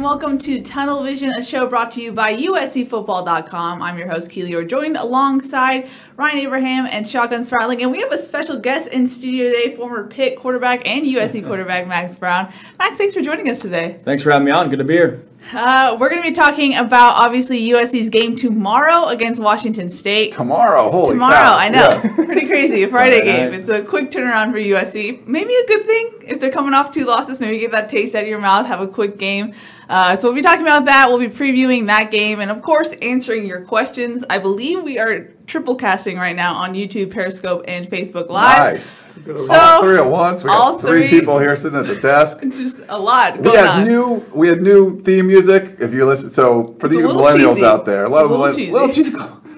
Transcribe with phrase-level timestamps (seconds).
[0.00, 3.82] And welcome to Tunnel Vision, a show brought to you by USCFootball.com.
[3.82, 4.54] I'm your host, Keely.
[4.54, 9.06] We're joined alongside Ryan Abraham and Shotgun Spratling, and we have a special guest in
[9.06, 12.50] studio today, former Pitt quarterback and USC quarterback Max Browne.
[12.78, 14.00] Max, thanks for joining us today.
[14.02, 14.70] Thanks for having me on.
[14.70, 15.22] Good to be here.
[15.52, 20.32] Uh, we're going to be talking about obviously USC's game tomorrow against Washington State.
[20.32, 21.56] Tomorrow, holy Tomorrow, cow.
[21.56, 22.00] I know.
[22.04, 22.14] Yeah.
[22.24, 22.84] Pretty crazy.
[22.84, 23.50] A Friday Friday game.
[23.50, 23.58] night.
[23.58, 25.26] It's a quick turnaround for USC.
[25.26, 27.40] Maybe a good thing if they're coming off two losses.
[27.40, 29.54] Maybe get that taste out of your mouth, have a quick game.
[29.88, 31.08] Uh, so we'll be talking about that.
[31.08, 34.22] We'll be previewing that game and, of course, answering your questions.
[34.30, 38.74] I believe we are triple casting right now on YouTube, Periscope, and Facebook Live.
[38.74, 39.09] Nice.
[39.36, 40.42] So, all three at once.
[40.44, 42.38] We all got three, three- people here sitting at the desk.
[42.42, 43.84] It's just a lot We had on.
[43.84, 45.76] new we had new theme music.
[45.80, 47.64] If you listen, so for It's the millennials cheesy.
[47.64, 48.72] out there, a lot It's a of little cheesy.
[48.72, 49.12] little cheesy.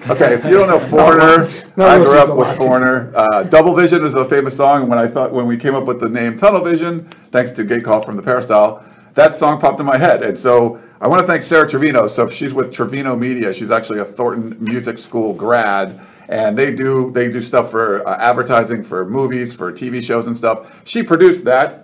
[0.09, 1.47] Okay, if you don't know Foreigner,
[1.77, 2.57] No, I grew up with lot.
[2.57, 3.11] Foreigner.
[3.15, 4.89] Uh, Double Vision is a famous song.
[4.89, 7.85] When I thought when we came up with the name Tunnel Vision, thanks to Gate
[7.85, 10.21] Call from the Peristyle, that song popped in my head.
[10.23, 12.09] And so I want to thank Sarah Trevino.
[12.09, 13.53] So she's with Trevino Media.
[13.53, 18.17] She's actually a Thornton Music School grad, and they do they do stuff for uh,
[18.19, 20.81] advertising, for movies, for TV shows and stuff.
[20.85, 21.83] She produced that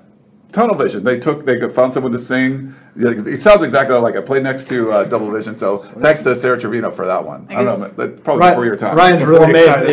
[0.52, 1.04] Tunnel Vision.
[1.04, 2.74] They took, they found someone to sing.
[2.96, 5.56] Yeah, It sounds exactly like I played next to uh, Double Vision.
[5.56, 7.48] So thanks to Sarah Trevino for that one.
[7.50, 8.98] I, I don't know, that's probably before your time.
[8.98, 9.92] Ryan's Well really made, excited.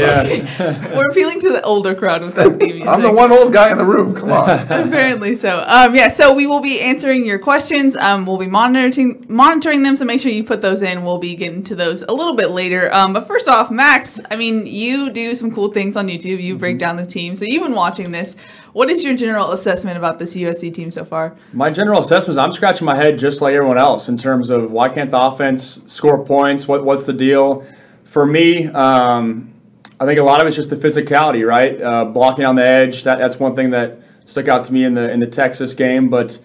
[0.59, 0.97] yeah.
[0.97, 2.89] We're appealing to the older crowd with that theme music.
[2.89, 4.15] I'm the one old guy in the room.
[4.15, 4.49] Come on.
[4.71, 5.65] Apparently so.
[5.69, 7.97] Um, yeah, so we will be answering your questions.
[7.97, 11.05] Um, we'll be monitoring monitoring them, so make sure you put those in.
[11.05, 12.93] We'll be getting to those a little bit later.
[12.95, 16.43] Um, but first off, Max, I mean, you do some cool things on YouTube.
[16.43, 18.37] You break down the team, so you've been watching this.
[18.73, 21.35] What is your general assessment about this USC team so far?
[21.53, 24.71] My general assessment is I'm scratching my head just like everyone else in terms of
[24.71, 26.67] why can't the offense score points?
[26.67, 27.67] What what's the deal?
[28.05, 29.53] For me, um,
[30.01, 31.81] I think a lot of it's just the physicality, right?
[31.81, 33.05] Uh, blocking on the edge.
[33.05, 36.09] That, that's one thing that stuck out to me in the in the Texas game,
[36.09, 36.39] but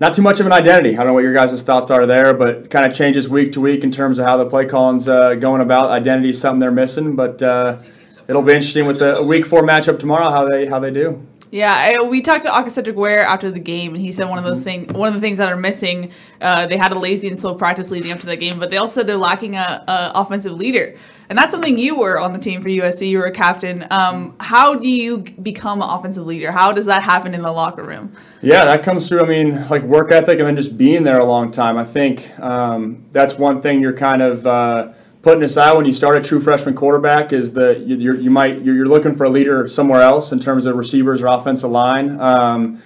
[0.00, 0.94] not too much of an identity.
[0.94, 3.60] I don't know what your guys' thoughts are there, but kind of changes week to
[3.60, 5.90] week in terms of how the play calling's uh, going about.
[5.90, 7.78] Identity is something they're missing, but uh,
[8.26, 11.26] it'll be interesting with the week four matchup tomorrow how they how they do.
[11.50, 14.44] Yeah, I, we talked to Aca'Cedric Ware after the game, and he said one of
[14.44, 16.12] those things, one of the things that are missing.
[16.40, 18.76] Uh, they had a lazy and slow practice leading up to the game, but they
[18.76, 20.96] also said they're lacking a, a offensive leader,
[21.28, 23.08] and that's something you were on the team for USC.
[23.08, 23.84] You were a captain.
[23.90, 26.52] Um, how do you become an offensive leader?
[26.52, 28.12] How does that happen in the locker room?
[28.42, 29.24] Yeah, that comes through.
[29.24, 31.76] I mean, like work ethic and then just being there a long time.
[31.76, 34.92] I think um, that's one thing you're kind of uh,
[35.22, 38.62] putting aside when you start a true freshman quarterback is that you, you're, you might
[38.62, 42.20] you're, you're looking for a leader somewhere else in terms of receivers or offensive line.
[42.20, 42.82] Um,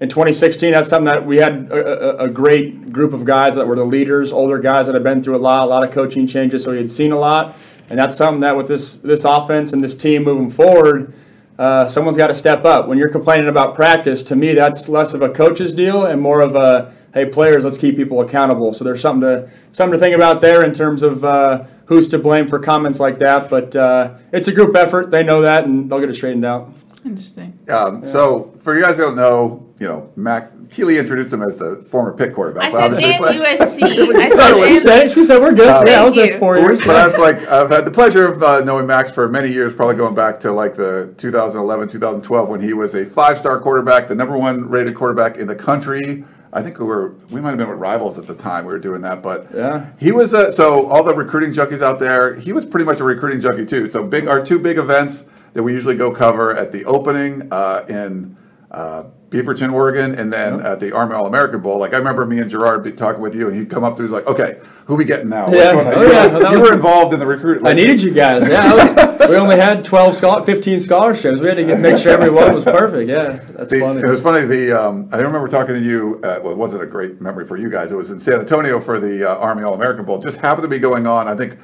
[0.00, 3.66] in 2016, that's something that we had a, a, a great group of guys that
[3.66, 6.26] were the leaders, older guys that had been through a lot, a lot of coaching
[6.26, 7.56] changes, so we had seen a lot.
[7.88, 11.12] And that's something that with this this offense and this team moving forward,
[11.58, 12.88] uh, someone's got to step up.
[12.88, 16.40] When you're complaining about practice, to me, that's less of a coach's deal and more
[16.40, 18.74] of a hey, players, let's keep people accountable.
[18.74, 22.18] So there's something to something to think about there in terms of uh, who's to
[22.18, 23.48] blame for comments like that.
[23.48, 25.10] But uh, it's a group effort.
[25.10, 26.70] They know that, and they'll get it straightened out.
[27.04, 27.58] Interesting.
[27.68, 31.56] Um, So for you guys who don't know, you know, Max Keeley introduced him as
[31.58, 32.68] the former Pitt quarterback.
[32.68, 33.82] I but said obviously- and USC.
[34.16, 35.68] I She She said said, she said we're good.
[35.68, 36.62] Uh, yeah, I was Thank there four you.
[36.62, 36.78] years.
[36.80, 39.96] But that's like I've had the pleasure of uh, knowing Max for many years, probably
[39.96, 44.38] going back to like the 2011, 2012 when he was a five-star quarterback, the number
[44.38, 46.24] one rated quarterback in the country.
[46.54, 48.78] I think we were we might have been with rivals at the time we were
[48.78, 49.86] doing that, but Yeah.
[49.98, 52.34] he was a, so all the recruiting junkies out there.
[52.34, 53.88] He was pretty much a recruiting junkie too.
[53.88, 57.84] So big our two big events that we usually go cover at the opening uh,
[57.88, 58.36] in.
[58.74, 61.78] Uh, Beaverton, Oregon, and then at the Army All American Bowl.
[61.80, 64.04] Like I remember me and Gerard be talking with you, and he'd come up to
[64.04, 65.72] us like, "Okay, who we getting now?" Yeah.
[65.72, 66.38] Like, Oh, you, yeah.
[66.38, 67.66] were- you were involved in the recruit.
[67.66, 68.46] I needed you guys.
[68.48, 68.72] Yeah,
[69.18, 71.40] was, we only had 12, schol- 15 scholarships.
[71.40, 73.10] We had to get, make sure everyone was perfect.
[73.10, 74.00] Yeah, that's The, funny.
[74.02, 74.46] it was funny.
[74.46, 76.20] The um, I remember talking to you.
[76.22, 77.90] Uh, well, it wasn't a great memory for you guys.
[77.90, 80.18] It was in San Antonio for the uh, Army All American Bowl.
[80.18, 81.26] Just happened to be going on.
[81.26, 81.56] I think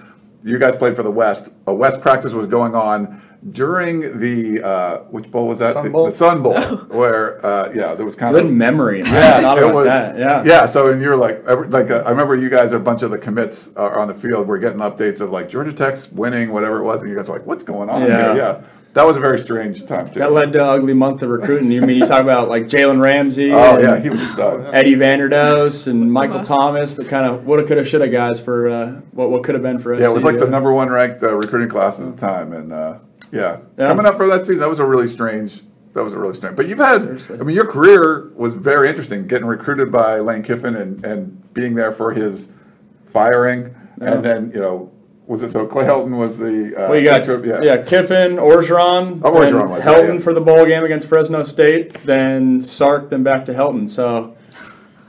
[0.43, 1.51] you guys played for the West.
[1.69, 3.21] A West practice was going on
[3.51, 5.73] during the uh, which bowl was that?
[5.75, 6.07] Sun the, Bowl?
[6.07, 9.01] the Sun Bowl, where uh, yeah, there was kind Good of good memory.
[9.01, 9.85] Yeah, it about was.
[9.85, 10.19] that.
[10.19, 10.43] Yeah.
[10.45, 10.67] yeah.
[10.67, 13.11] So and you're like, every, like uh, I remember you guys are a bunch of
[13.11, 14.47] the commits uh, are on the field.
[14.47, 17.33] We're getting updates of like Georgia Tech's winning, whatever it was, and you guys are
[17.33, 18.35] like, what's going on Yeah.
[18.35, 18.43] here?
[18.43, 20.19] Yeah, that was a very strange time too.
[20.19, 21.71] That led to an ugly month of recruiting.
[21.71, 23.53] You mean you talk about like Jalen Ramsey?
[23.53, 24.67] oh and yeah, he was just done.
[24.75, 29.31] Eddie Vanderdoes and Michael Thomas, the kind of woulda, coulda, shoulda guys for uh, what
[29.31, 30.01] what could have been for us.
[30.01, 32.73] Yeah, it was like the number one ranked uh, recruiting class at the time, and
[32.73, 32.99] uh,
[33.33, 33.59] yeah.
[33.79, 33.87] Yeah.
[33.89, 35.63] coming up for that season, that was a really strange.
[35.93, 36.57] That was a really strange.
[36.57, 37.41] But you've had, Seriously.
[37.41, 39.27] I mean, your career was very interesting.
[39.27, 42.49] Getting recruited by Lane Kiffin and and being there for his
[43.07, 44.13] firing, Yeah.
[44.15, 44.91] and then you know,
[45.27, 47.77] was it so Clay Helton was the uh, you got intro- yeah.
[47.83, 50.21] Kiffin, Orgeron, Oh, Orgeron Helton yeah, yeah.
[50.21, 53.89] for the bowl game against Fresno State, then Sark, then back to Helton.
[53.89, 54.37] So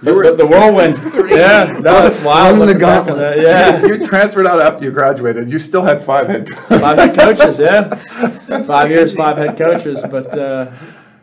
[0.02, 0.98] The, the, the whirlwind.
[1.30, 2.58] yeah, no, it's wild.
[2.58, 3.42] Running the looking back on gauntlet.
[3.42, 3.86] that, Yeah.
[3.86, 5.50] You transferred out after you graduated.
[5.50, 6.82] You still had five head coaches.
[6.82, 8.64] Five head coaches, yeah.
[8.64, 10.72] Five years, five head coaches, but uh,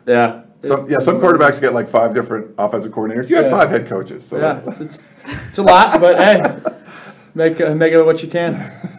[0.05, 0.43] yeah.
[0.63, 3.29] Some, yeah, some quarterbacks get like five different offensive coordinators.
[3.29, 3.51] You had Yeah.
[3.51, 4.25] five head coaches.
[4.27, 6.41] So Yeah, it's, it's a lot, but hey,
[7.33, 8.53] make uh, make it what you can.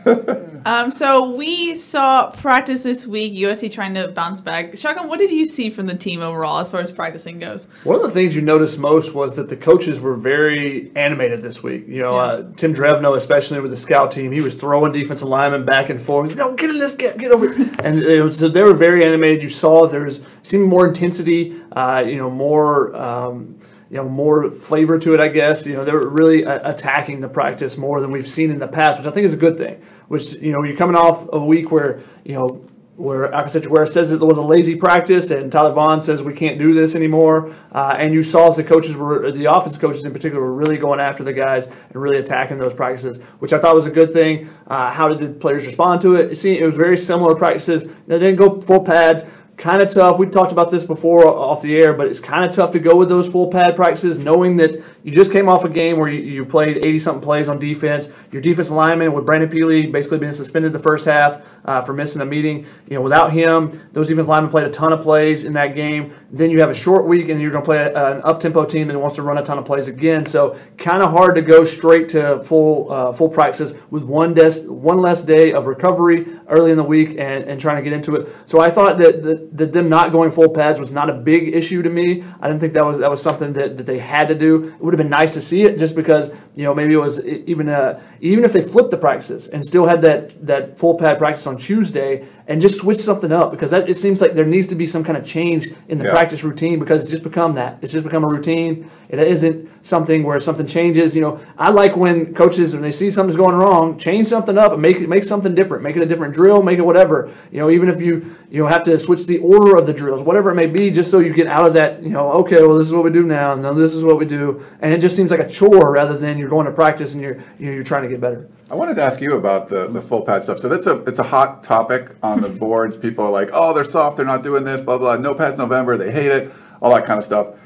[0.65, 3.33] Um, so we saw practice this week.
[3.33, 4.77] USC trying to bounce back.
[4.77, 7.67] Shotgun, what did you see from the team overall as far as practicing goes?
[7.85, 11.63] One of the things you noticed most was that the coaches were very animated this
[11.63, 11.85] week.
[11.87, 15.65] You know, uh, Tim Drevno, especially with the scout team, he was throwing defensive linemen
[15.65, 16.35] back and forth.
[16.37, 17.53] No, get in this, get, get over.
[17.53, 19.43] here." and you know, so they were very animated.
[19.43, 21.61] You saw there's seemed more intensity.
[21.73, 22.95] Uh, you know, more.
[22.97, 23.57] Um,
[23.91, 25.67] you know, more flavor to it, I guess.
[25.67, 29.09] You know, they're really attacking the practice more than we've seen in the past, which
[29.09, 29.83] I think is a good thing.
[30.09, 32.65] Which you know, you're coming off of a week where you know
[33.01, 36.59] where Aca'Cedric Ware says it was a lazy practice, and Tyler Vaughn says we can't
[36.59, 37.55] do this anymore.
[37.73, 41.01] Uh, and you saw the coaches were, the offense coaches in particular, were really going
[41.01, 44.51] after the guys and really attacking those practices, which I thought was a good thing.
[44.67, 46.35] Uh, how did the players respond to it?
[46.37, 47.87] See, it was very similar practices.
[48.07, 49.25] They didn't go full pads.
[49.61, 50.19] Kind of tough.
[50.19, 52.97] We talked about this before off the air, but it's kind of tough to go
[52.97, 56.21] with those full pad practices, knowing that you just came off a game where you,
[56.21, 58.09] you played 80 something plays on defense.
[58.33, 62.21] Your defensive lineman with Brandon Pili basically being suspended the first half uh, for missing
[62.21, 62.67] a meeting.
[62.89, 66.15] You know, without him, those defensive linemen played a ton of plays in that game.
[66.31, 68.65] Then you have a short week, and you're going to play a, an up tempo
[68.65, 70.27] team that wants to run a ton of plays again.
[70.27, 74.63] So kind of hard to go straight to full uh, full practices with one des-
[74.67, 78.17] one less day of recovery early in the week and, and trying to get into
[78.17, 78.29] it.
[78.47, 81.55] So I thought that, that that them not going full pads was not a big
[81.55, 82.23] issue to me.
[82.41, 84.75] I didn't think that was that was something that, that they had to do.
[84.91, 87.69] Would have been nice to see it just because you know maybe it was even
[87.69, 91.47] uh even if they flipped the practices and still had that that full pad practice
[91.47, 94.75] on Tuesday and just switch something up because that it seems like there needs to
[94.75, 96.11] be some kind of change in the Yeah.
[96.11, 98.91] practice routine because it's just become that it's just become a routine.
[99.09, 101.15] It isn't something where something changes.
[101.15, 104.73] You know, I like when coaches when they see something's going wrong, change something up
[104.73, 107.31] and make it make something different, make it a different drill, make it whatever.
[107.53, 108.15] You know, even if you
[108.51, 111.09] you know have to switch the order of the drills, whatever it may be, just
[111.13, 112.03] so you get out of that.
[112.03, 114.19] You know, okay, well this is what we do now, and now this is what
[114.19, 117.13] we do, and it just seems like a chore rather than you're going to practice
[117.13, 118.49] and you're you know, you're trying to get better.
[118.71, 120.61] I wanted to ask you about the, the full pad stuff.
[120.61, 122.97] So that's a it's a hot topic on the boards.
[122.97, 125.17] People are like, oh, they're soft, they're not doing this, blah blah.
[125.17, 127.59] No pads November, they hate it, all that kind of stuff.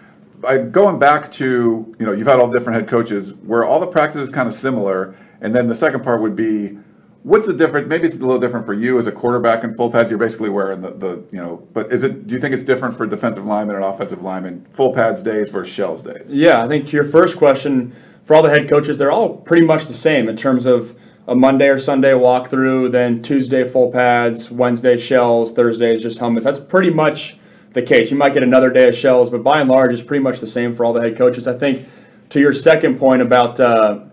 [0.47, 3.87] I, going back to you know you've had all different head coaches where all the
[3.87, 6.79] practices kind of similar, and then the second part would be
[7.25, 7.89] what's the difference?
[7.89, 10.11] Maybe it's a little different for you as a quarterback in full pads.
[10.11, 12.27] You're basically wearing the, the you know, but is it?
[12.27, 14.67] Do you think it's different for defensive linemen and offensive linemen?
[14.73, 16.33] Full pads days versus shells days.
[16.33, 19.65] Yeah, I think to your first question, for all the head coaches, they're all pretty
[19.65, 24.51] much the same in terms of a Monday or Sunday walkthrough, then Tuesday full pads,
[24.51, 26.45] Wednesday shells, Thursday is just helmets.
[26.45, 27.37] That's pretty much
[27.73, 28.11] the case.
[28.11, 30.47] You might get another day of shells, but by and large, it's pretty much the
[30.47, 31.49] same for all the head coaches.
[31.49, 31.87] I think
[32.31, 34.05] to your second point about uh,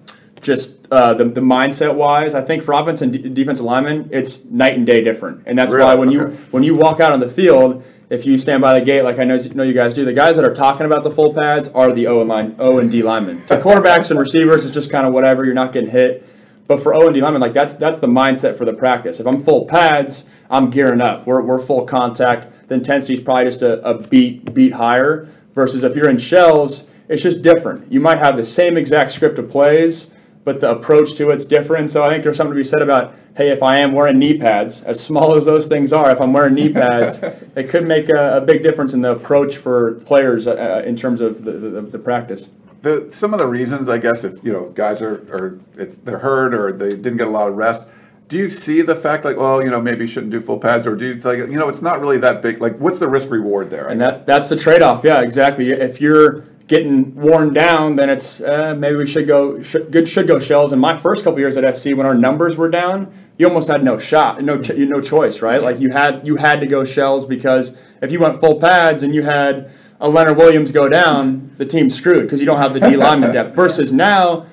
[0.42, 4.46] just uh, the, the mindset wise, I think for offense and de- defensive linemen, it's
[4.46, 6.00] night and day different, and that's why Really?
[6.00, 6.22] when you
[6.52, 9.24] when you walk out on the field, if you stand by the gate, like I
[9.24, 11.94] know, know you guys do, the guys that are talking about the full pads are
[11.94, 13.42] the O and line, O and D linemen.
[13.48, 15.46] The quarterbacks and receivers is just kind of whatever.
[15.46, 16.28] You're not getting hit.
[16.68, 19.22] But for O and D linemen, like that's that's the mindset for the practice.
[19.22, 21.26] If I'm full pads, I'm gearing up.
[21.26, 22.68] We're, we're full contact.
[22.68, 25.30] The intensity is probably just a, a beat beat higher.
[25.56, 27.90] Versus if you're in shells, it's just different.
[27.92, 30.12] You might have the same exact script of plays,
[30.44, 31.90] but the approach to it's different.
[31.90, 34.38] So I think there's something to be said about, hey, if I am wearing knee
[34.38, 37.20] pads, as small as those things are, if I'm wearing knee pads,
[37.56, 41.22] it could make a, a big difference in the approach for players uh, in terms
[41.22, 42.50] of the, the, the practice.
[42.82, 46.18] The, some of the reasons, I guess, if you know guys are, are it's they're
[46.18, 47.88] hurt or they didn't get a lot of rest.
[48.28, 50.88] Do you see the fact like, well, you know, maybe you shouldn't do full pads,
[50.88, 52.60] or do you think, you know, it's not really that big?
[52.62, 53.90] Like, what's the risk reward there?
[53.90, 55.04] And that that's the trade-off.
[55.04, 55.70] Yeah, exactly.
[55.70, 60.26] If you're getting worn down, then it's uh, maybe we should go should, good should
[60.26, 60.72] go shells.
[60.72, 63.84] In my first couple years at SC, when our numbers were down, you almost had
[63.84, 65.62] no shot, no ch- no choice, right?
[65.62, 69.14] Like you had you had to go shells because if you went full pads and
[69.14, 72.80] you had a Leonard Williams go down, the team's screwed because you don't have the
[72.80, 73.54] D lineman depth.
[73.54, 74.46] Versus now,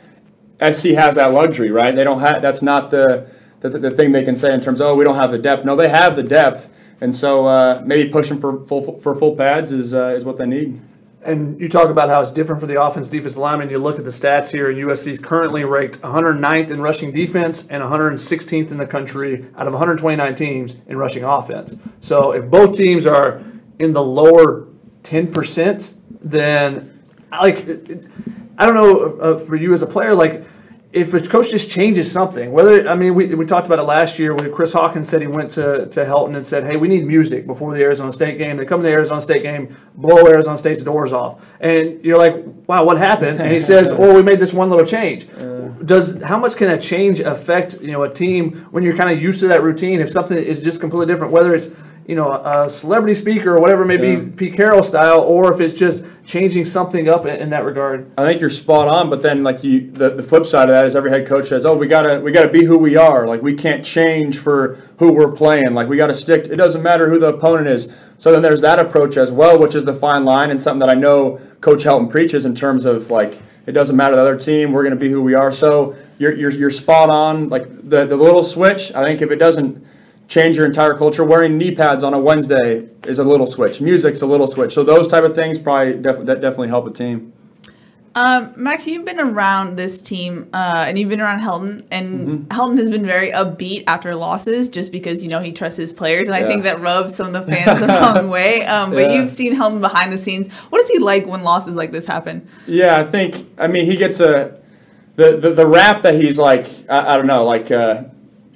[0.61, 1.95] SC has that luxury, right?
[1.95, 4.89] They don't have that's not the the, the thing they can say in terms of
[4.89, 5.65] oh we don't have the depth.
[5.65, 6.69] No, they have the depth,
[7.01, 10.47] and so uh, maybe pushing for full for full pads is uh, is what they
[10.47, 10.81] need.
[11.23, 13.71] And you talk about how it's different for the offense defense lineman.
[13.71, 17.67] You look at the stats here, and USC is currently ranked 109th in rushing defense
[17.69, 21.75] and 116th in the country out of 129 teams in rushing offense.
[22.01, 23.43] So if both teams are
[23.79, 24.69] in the lower
[25.03, 27.69] 10%, then like
[28.59, 30.45] I don't know uh, for you as a player, like
[30.91, 34.19] if a coach just changes something, whether I mean we, we talked about it last
[34.19, 37.07] year when Chris Hawkins said he went to, to Helton and said, "Hey, we need
[37.07, 40.57] music before the Arizona State game." They come to the Arizona State game, blow Arizona
[40.57, 44.41] State's doors off, and you're like, "Wow, what happened?" And he says, "Oh, we made
[44.41, 45.69] this one little change." Uh.
[45.85, 49.21] Does how much can a change affect you know a team when you're kind of
[49.21, 50.01] used to that routine?
[50.01, 51.69] If something is just completely different, whether it's
[52.09, 54.21] you know, a celebrity speaker or whatever it may Yeah.
[54.21, 58.11] be, Pete Carroll style, or if it's just changing something up in, in that regard.
[58.17, 60.87] I think you're spot on, but then like you, the, the flip side of that
[60.87, 63.27] is every head coach says, "Oh, we gotta we gotta be who we are.
[63.29, 65.75] Like we can't change for who we're playing.
[65.75, 66.47] Like we gotta stick.
[66.47, 69.75] It doesn't matter who the opponent is." So then there's that approach as well, which
[69.75, 73.11] is the fine line and something that I know Coach Helton preaches in terms of
[73.11, 74.73] like it doesn't matter the other team.
[74.73, 75.53] We're gonna be who we are.
[75.53, 77.51] So you're you're, you're spot on.
[77.51, 78.95] Like the the little switch.
[78.95, 79.87] I think if it doesn't
[80.29, 81.25] change your entire culture.
[81.25, 83.81] Wearing knee pads on a Wednesday is a little switch.
[83.81, 84.73] Music's a little switch.
[84.75, 87.33] So those type of things probably def- that definitely help a team.
[88.15, 92.45] Um, Max, you've been around this team, uh, and you've been around Helton, and Mm-hmm.
[92.49, 96.27] Helton has been very upbeat after losses, just because you know he trusts his players,
[96.27, 98.65] and I think that rubs some of the fans the wrong way.
[98.65, 99.13] Um, but Yeah.
[99.21, 100.53] you've seen Helton behind the scenes.
[100.71, 102.49] What is he like when losses like this happen?
[102.67, 103.47] Yeah, I think.
[103.57, 104.59] I mean, he gets a
[105.15, 106.67] the the, the rap that he's like.
[106.89, 107.71] I, I don't know, like.
[107.71, 108.05] Uh,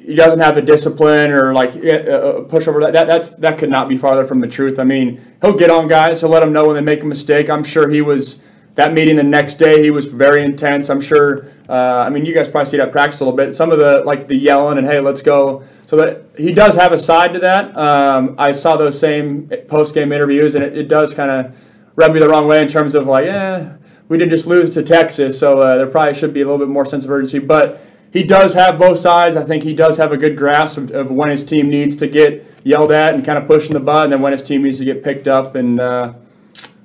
[0.04, 2.80] he doesn't have the discipline or like a a pushover.
[2.80, 4.78] That, that that's that could not be farther from the truth.
[4.78, 6.20] I mean, he'll get on guys.
[6.20, 7.48] He'll let them know when they make a mistake.
[7.48, 8.40] I'm sure he was
[8.74, 9.82] that meeting the next day.
[9.82, 10.90] He was very intense.
[10.90, 11.46] I'm sure.
[11.68, 13.54] Uh, I mean, you guys probably see that practice a little bit.
[13.54, 15.64] Some of the like the yelling and hey, let's go.
[15.86, 17.76] So that he does have a side to that.
[17.76, 21.54] Um, I saw those same post game interviews, and it, it does kind of
[21.96, 23.68] rub me the wrong way in terms of like, eh,
[24.08, 26.68] we did just lose to Texas, so uh, there probably should be a little bit
[26.68, 27.38] more sense of urgency.
[27.38, 27.80] But
[28.12, 29.36] he does have both sides.
[29.36, 32.06] I think he does have a good grasp of, of when his team needs to
[32.06, 34.78] get yelled at and kind of pushing the butt, and then when his team needs
[34.78, 35.54] to get picked up.
[35.54, 36.12] And uh,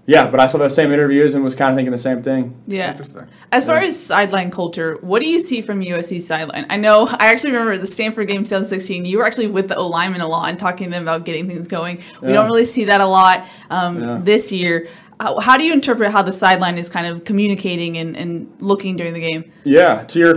[0.06, 2.58] yeah, but I saw those same interviews and was kind of thinking the same thing.
[2.66, 2.92] Yeah.
[2.92, 3.28] Interesting.
[3.52, 6.66] As far as sideline culture, what do you see from USC sideline?
[6.70, 9.04] I know I actually remember the Stanford game 2016.
[9.04, 11.46] You were actually with the O lineman a lot and talking to them about getting
[11.48, 12.02] things going.
[12.22, 12.36] We Yeah.
[12.36, 14.20] don't really see that a lot um, Yeah.
[14.24, 14.88] this year.
[15.20, 18.96] How, how do you interpret how the sideline is kind of communicating and, and looking
[18.96, 19.52] during the game?
[19.66, 20.36] Yeah, to your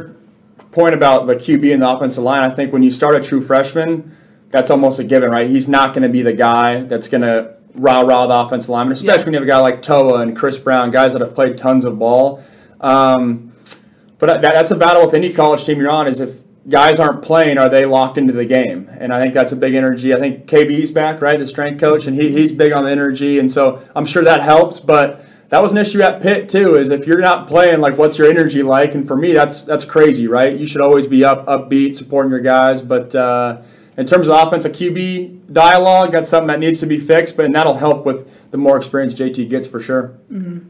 [0.72, 3.42] point about the QB and the offensive line, I think when you start a true
[3.44, 4.16] freshman,
[4.50, 5.48] that's almost a given, right?
[5.48, 8.92] He's not going to be the guy that's going to rah rah the offensive lineman,
[8.92, 9.24] especially Yeah.
[9.24, 11.84] when you have a guy like Toa and Chris Brown, guys that have played tons
[11.84, 12.42] of ball.
[12.80, 13.52] Um,
[14.18, 16.06] but that, that's a battle with any college team you're on.
[16.06, 16.34] Is if
[16.68, 18.88] guys aren't playing, are they locked into the game?
[18.98, 20.12] And I think that's a big energy.
[20.14, 23.38] I think KB's back, right, the strength coach, and he, he's big on the energy,
[23.38, 24.78] and so I'm sure that helps.
[24.80, 26.76] But that was an issue at Pitt too.
[26.76, 28.94] Is if you're not playing, like, what's your energy like?
[28.94, 30.56] And for me, that's that's crazy, right?
[30.56, 32.80] You should always be up, upbeat, supporting your guys.
[32.80, 33.60] But uh,
[33.96, 37.36] in terms of offensive QB dialogue, that's something that needs to be fixed.
[37.36, 40.16] But and that'll help with the more experience JT gets for sure.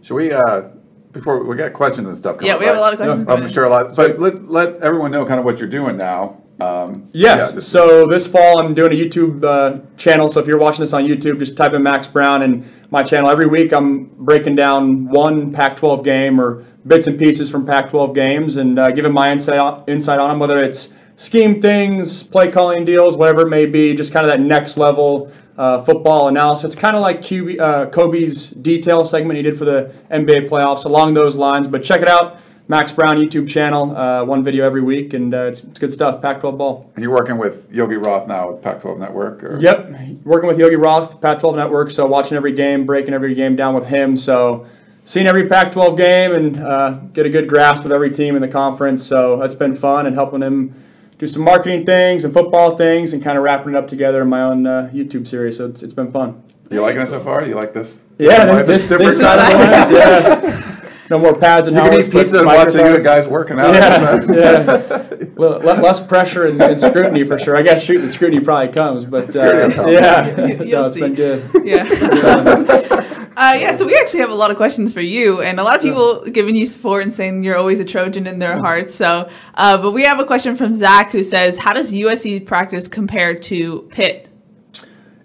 [0.02, 0.68] Should we, uh,
[1.12, 2.36] before we get questions and stuff?
[2.36, 4.76] coming Yeah, we have a lot of questions I'm sure a lot, but let, let
[4.76, 6.42] everyone know kind of what you're doing now.
[6.60, 7.54] Um, Yes.
[7.54, 10.28] yeah, so this fall, I'm doing a YouTube uh, channel.
[10.28, 13.30] So if you're watching this on YouTube, just type in Max Browne and my channel.
[13.30, 18.56] Every week, I'm breaking down one Pac-12 game or bits and pieces from Pac-12 games
[18.56, 22.84] and uh, giving my insight on, insight on them, whether it's scheme things, play calling
[22.84, 23.94] deals, whatever it may be.
[23.94, 26.74] Just kind of that next level uh, football analysis.
[26.74, 31.14] Kind of like QB, uh, Kobe's detail segment he did for the NBA playoffs, along
[31.14, 31.66] those lines.
[31.66, 32.38] But check it out.
[32.70, 36.22] Max Browne YouTube channel, uh, one video every week, and uh, it's, it's good stuff.
[36.22, 36.88] Pac-12 ball.
[36.94, 39.42] And you're working with Yogi Roth now with Pac-12 Network?
[39.42, 39.58] Or?
[39.58, 39.90] Yep,
[40.22, 41.90] working with Yogi Roth, Pac-12 Network.
[41.90, 44.16] So watching every game, breaking every game down with him.
[44.16, 44.68] So
[45.04, 48.46] seeing every Pac-12 game and uh, get a good grasp of every team in the
[48.46, 49.04] conference.
[49.04, 50.72] So that's been fun and helping him
[51.18, 54.28] do some marketing things and football things and kind of wrapping it up together in
[54.28, 55.56] my own uh, YouTube series.
[55.56, 56.40] So it's, it's been fun.
[56.70, 57.44] You liking it so far?
[57.44, 58.04] You like this?
[58.16, 60.69] Yeah, this, this, different this side of the lens, yeah.
[61.10, 63.04] No more pads and You can helmets, eat but pizza and watch the microphones.
[63.04, 63.74] guys working out.
[63.74, 65.24] Yeah, yeah.
[65.34, 67.56] Well, less pressure and, and scrutiny for sure.
[67.56, 69.92] I guess shooting the scrutiny probably comes, but Scrutiny uh, comes.
[69.92, 71.42] yeah, You'll no, it's been good.
[71.64, 71.82] Yeah.
[73.36, 75.74] uh, yeah, so we actually have a lot of questions for you, and a lot
[75.74, 78.94] of people giving you support and saying you're always a Trojan in their hearts.
[78.94, 82.86] So, uh, but we have a question from Zach who says, "How does USC practice
[82.86, 84.28] compare to Pitt?"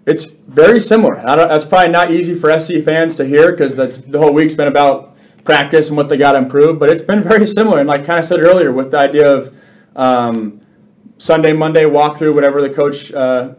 [0.04, 1.16] It's very similar.
[1.18, 4.32] I don't, that's probably not easy for SC fans to hear because that's the whole
[4.32, 5.15] week's been about
[5.46, 6.78] practice and what they got to improve.
[6.78, 9.54] But it's been very similar, and like kind of said earlier, with the idea of
[9.94, 10.60] um,
[11.16, 13.54] Sunday, Monday walkthrough, whatever the coach uh,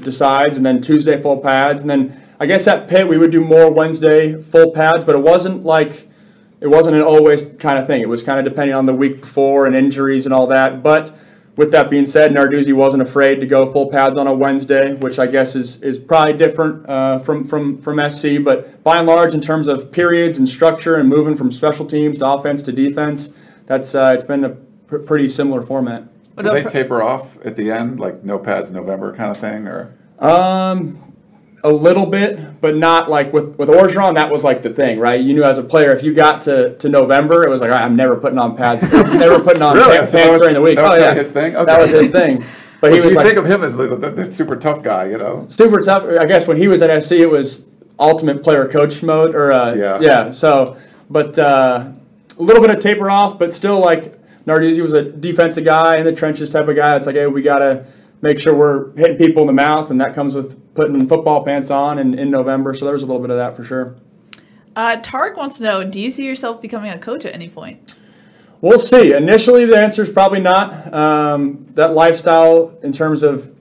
[0.00, 3.40] decides, and then Tuesday full pads, and then I guess at Pitt we would do
[3.40, 6.08] more Wednesday full pads, but it wasn't like
[6.60, 8.00] it wasn't an always kind of thing.
[8.00, 10.82] It was kind of depending on the week before and injuries and all that.
[10.82, 11.12] But
[11.58, 15.18] with that being said, Narduzzi wasn't afraid to go full pads on a Wednesday, which
[15.18, 18.44] I guess is is probably different uh, from from from SC.
[18.44, 22.18] But by and large, in terms of periods and structure and moving from special teams
[22.18, 23.34] to offense to defense,
[23.66, 26.04] that's uh, it's been a pr- pretty similar format.
[26.36, 29.92] Do they taper off at the end, like no pads November kind of thing, or?
[30.20, 31.07] Um,
[31.64, 34.14] a little bit, but not like with with Orgeron.
[34.14, 35.20] That was like the thing, right?
[35.20, 37.82] You knew as a player, if you got to, to November, it was like, right,
[37.82, 38.82] I'm never putting on pads.
[38.92, 39.96] I'm never putting on Really?
[39.98, 40.76] pants, So pants was- during the week.
[40.76, 41.52] that was oh yeah, his thing?
[41.54, 42.42] That was his thing.
[42.80, 44.84] But he so was you like think of him as the, the, the super tough
[44.84, 45.46] guy, you know?
[45.48, 46.04] super tough.
[46.04, 47.66] I guess when he was at SC, it was
[47.98, 49.98] ultimate player coach mode, or uh, Yeah.
[50.00, 50.30] yeah.
[50.30, 50.76] So,
[51.10, 51.90] but uh,
[52.38, 56.04] a little bit of taper off, but still like Narduzzi was a defensive guy in
[56.04, 56.94] the trenches type of guy.
[56.94, 57.84] It's like, hey, we gotta
[58.22, 61.70] make sure we're hitting people in the mouth, and that comes with putting football pants
[61.70, 62.72] on in, in November.
[62.74, 63.96] So there's a little bit of that for sure.
[64.76, 67.96] uh, Tarek wants to know: Do you see yourself becoming a coach at any point?
[68.60, 69.12] We'll see.
[69.12, 70.92] Initially, the answer is probably not.
[70.92, 73.54] Um, that lifestyle, in terms of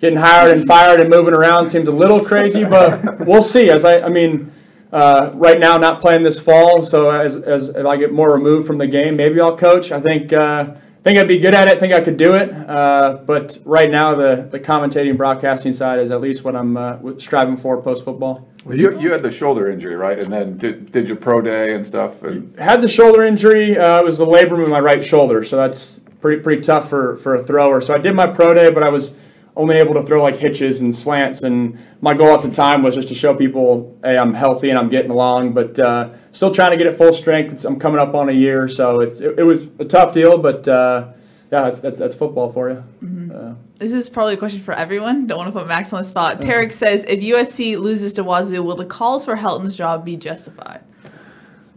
[0.00, 3.70] getting hired and fired and moving around, seems a little crazy, but we'll see.
[3.70, 4.52] As I, I mean,
[4.92, 8.66] uh, right now, not playing this fall, so as, as if I get more removed
[8.66, 9.90] from the game, maybe I'll coach.
[9.90, 10.74] I think uh,
[11.06, 11.78] think I'd be good at it.
[11.78, 12.50] Think I could do it.
[12.52, 16.98] Uh, but right now, the the commentating, broadcasting side is at least what I'm uh,
[17.18, 18.48] striving for post football.
[18.64, 20.18] Well, you, you had the shoulder injury, right?
[20.18, 22.24] And then did, did your pro day and stuff.
[22.24, 23.78] And had the shoulder injury.
[23.78, 27.16] Uh, it was the labrum in my right shoulder, so that's pretty pretty tough for
[27.18, 27.80] for a thrower.
[27.80, 29.14] So I did my pro day, but I was
[29.56, 31.42] only able to throw like hitches and slants.
[31.42, 34.78] And my goal at the time was just to show people, hey, I'm healthy and
[34.78, 35.54] I'm getting along.
[35.54, 37.52] But uh, still trying to get it full strength.
[37.52, 40.38] It's, I'm coming up on a year, so it's it, it was a tough deal,
[40.38, 40.66] but.
[40.68, 41.08] Uh,
[41.52, 43.32] yeah, that's, that's, that's football for you.
[43.32, 45.28] Uh, This is probably a question for everyone.
[45.28, 46.40] Don't want to put Max on the spot.
[46.40, 50.80] Tarek says: If USC loses to Wazoo, will the calls for Helton's job be justified?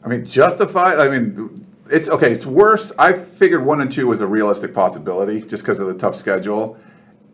[0.04, 0.98] I mean, justified.
[0.98, 2.32] I mean, it's okay.
[2.32, 2.92] It's worse.
[2.98, 6.76] I figured one and two was a realistic possibility just because of the tough schedule.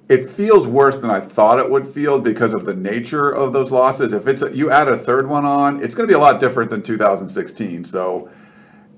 [0.07, 3.71] It feels worse than I thought it would feel because of the nature of those
[3.71, 4.13] losses.
[4.13, 6.39] If it's a, you add a third one on, it's going to be a lot
[6.39, 7.85] different than 2016.
[7.85, 8.29] So,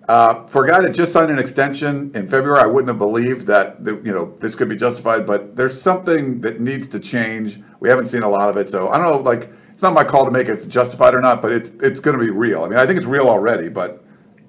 [0.10, 3.48] uh, for a guy that just signed an extension in February, I wouldn't have believed
[3.48, 5.26] that the, you know this could be justified.
[5.26, 7.60] But there's something that needs to change.
[7.80, 9.18] We haven't seen a lot of it, so I don't know.
[9.20, 12.18] Like, it's not my call to make it justified or not, but it's it's going
[12.18, 12.64] to be real.
[12.64, 14.04] I mean, I think it's real already, but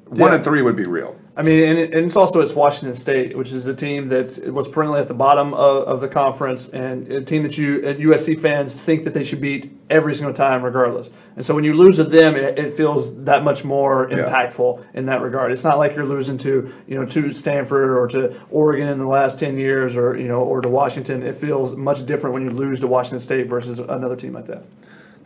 [0.07, 0.37] one Yeah.
[0.37, 1.16] and three would be real.
[1.38, 4.53] I mean, and, it, and it's also it's Washington State, which is a team that
[4.53, 7.98] was perennially at the bottom of, of the conference, and a team that you at
[7.98, 11.11] USC fans think that they should beat every single time, regardless.
[11.37, 14.16] And so when you lose to them, it, it feels that much more Yeah.
[14.29, 15.53] impactful in that regard.
[15.53, 19.07] It's not like you're losing to you know to Stanford or to Oregon in the
[19.07, 21.22] last ten years, or you know, or to Washington.
[21.22, 24.64] It feels much different when you lose to Washington State versus another team like that.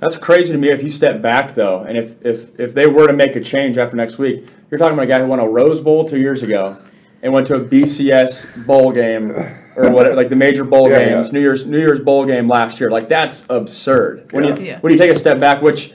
[0.02, 3.06] That's crazy to me if you step back though, and if, if if they were
[3.06, 5.46] to make a change after next week, you're talking about a guy who won a
[5.48, 6.76] Rose Bowl two years ago
[7.22, 9.30] and went to a BCS bowl game
[9.76, 11.32] or what like the major bowl Yeah, games, yeah.
[11.34, 12.90] New Year's New Year's bowl game last year.
[12.90, 14.26] Like that's absurd.
[14.32, 14.56] When Yeah.
[14.56, 14.78] you Yeah.
[14.80, 15.92] when you take a step back, which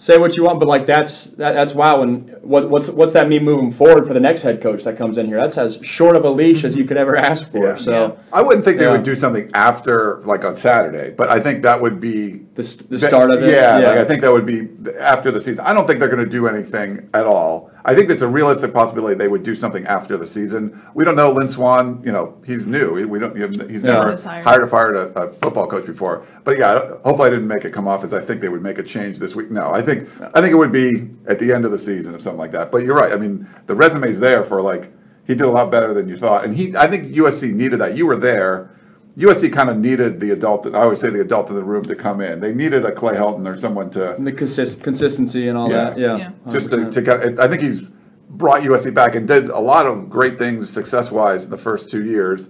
[0.00, 2.02] say what you want, but like that's that, that's wow.
[2.02, 5.18] And what, what's what's that mean moving forward for the next head coach that comes
[5.18, 5.40] in here?
[5.40, 7.66] That's as short of a leash as you could ever ask for.
[7.66, 7.76] Yeah.
[7.76, 8.92] So I wouldn't think they Yeah.
[8.92, 12.98] would do something after, like on Saturday, but I think that would be the, the
[12.98, 13.52] that- start of it.
[13.54, 14.68] Yeah, like I think that would be
[14.98, 15.64] after the season.
[15.64, 17.70] I don't think they're going to do anything at all.
[17.84, 20.78] I think it's a realistic possibility they would do something after the season.
[20.94, 22.02] We don't know Lynn Swann.
[22.04, 23.06] You know, he's new.
[23.06, 23.36] We don't.
[23.70, 23.92] He's Yeah.
[23.92, 24.44] never He's hired.
[24.44, 26.24] hired or fired a, a football coach before.
[26.42, 28.78] But yeah, hopefully I didn't make it come off as I think they would make
[28.78, 29.50] a change this week.
[29.52, 32.18] No, I think I think it would be at the end of the season or
[32.18, 32.72] something like that.
[32.72, 33.12] But you're right.
[33.12, 34.90] I mean, the resume's there for like
[35.28, 36.74] he did a lot better than you thought, and he.
[36.76, 37.96] I think USC needed that.
[37.96, 38.70] You were there.
[39.18, 40.66] USC kind of needed the adult.
[40.74, 42.38] I always say the adult in the room to come in.
[42.38, 45.84] They needed a Clay Helton or someone to the consist, consistency and all Yeah.
[45.90, 45.98] that.
[45.98, 46.30] Yeah, Yeah.
[46.50, 46.92] just to, 100%.
[46.92, 47.40] to get.
[47.40, 47.82] I think he's
[48.30, 51.90] brought USC back and did a lot of great things success wise in the first
[51.90, 52.48] two years.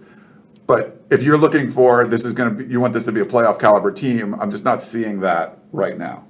[0.67, 3.21] But if you're looking for this is going to be, you want this to be
[3.23, 4.37] a playoff caliber team.
[4.39, 6.25] I'm just not seeing that right now.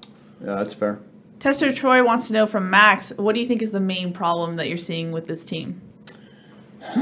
[0.44, 1.00] yeah, that's fair.
[1.40, 4.54] Tester Troy wants to know from Max: What do you think is the main problem
[4.56, 5.80] that you're seeing with this team?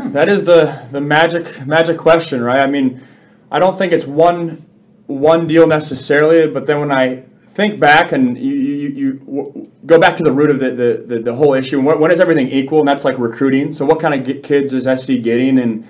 [0.06, 2.60] That is the the magic magic question, right?
[2.62, 3.00] I mean,
[3.50, 4.64] I don't think it's one
[5.06, 10.16] one deal necessarily, but then when I think back and you you, you go back
[10.16, 12.80] to the root of the the, the, the whole issue, when, when is everything equal?
[12.80, 13.72] And that's like recruiting.
[13.72, 15.58] So what kind of kids is SC getting?
[15.58, 15.86] And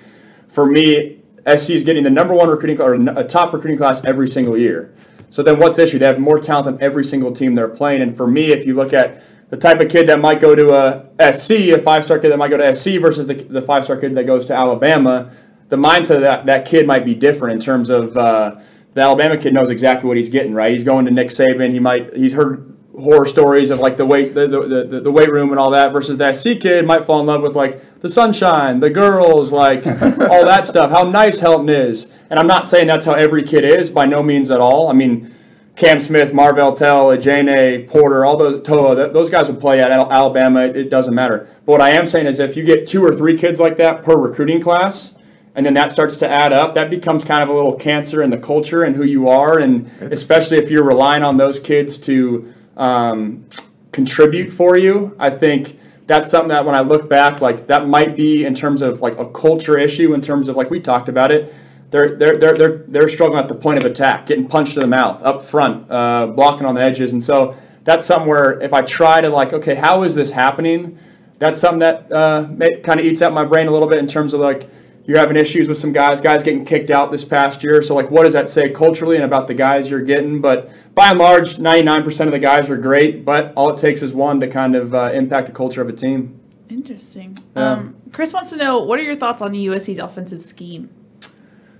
[0.49, 1.19] for me,
[1.55, 4.93] SC is getting the number one recruiting or a top recruiting class every single year.
[5.29, 5.99] So then what's the issue?
[5.99, 8.01] They have more talent than every single team they're playing.
[8.01, 10.69] And for me, if you look at the type of kid that might go to
[10.69, 13.97] uh, a SC, a five-star kid that might go to SC versus the, the five-star
[13.97, 15.31] kid that goes to Alabama,
[15.69, 18.55] the mindset of that, that kid might be different in terms of uh,
[18.93, 20.71] the Alabama kid knows exactly what he's getting, right?
[20.71, 21.71] He's going to Nick Saban.
[21.71, 25.31] He might he's heard horror stories of like the weight the, the, the, the weight
[25.31, 28.09] room and all that versus that C kid might fall in love with like the
[28.09, 30.89] sunshine, the girls, like all that stuff.
[30.89, 32.11] How nice Helton is.
[32.29, 34.89] And I'm not saying that's how every kid is by no means at all.
[34.89, 35.33] I mean,
[35.75, 39.91] Cam Smith, Marvell Tell, Ajene, Porter, all those Toa, th- those guys would play at
[39.91, 40.61] Al- Alabama.
[40.61, 41.47] It, it doesn't matter.
[41.65, 44.03] But what I am saying is, if you get two or three kids like that
[44.03, 45.13] per recruiting class,
[45.57, 48.29] and then that starts to add up, that becomes kind of a little cancer in
[48.29, 52.53] the culture and who you are, and especially if you're relying on those kids to
[52.77, 53.43] um,
[53.91, 55.15] contribute for you.
[55.17, 58.83] I think that's something that when I look back, like that might be in terms
[58.83, 61.51] of like a culture issue, in terms of like we talked about it.
[61.89, 64.87] They're they're they're they're, they're struggling at the point of attack, getting punched in the
[64.87, 68.81] mouth, up front, uh, blocking on the edges, and so that's something where if I
[68.81, 70.99] try to like, okay, how is this happening?
[71.39, 72.45] That's something that uh,
[72.83, 74.69] kind of eats at my brain a little bit in terms of like
[75.07, 77.81] you're having issues with some guys, guys getting kicked out this past year.
[77.81, 80.41] So like, what does that say culturally and about the guys you're getting?
[80.41, 84.11] But by and large, 99% of the guys are great, but all it takes is
[84.11, 86.37] one to kind of uh, impact the culture of a team.
[86.69, 87.41] Interesting.
[87.55, 87.71] Yeah.
[87.71, 90.89] Um, Chris wants to know what are your thoughts on the USC's offensive scheme?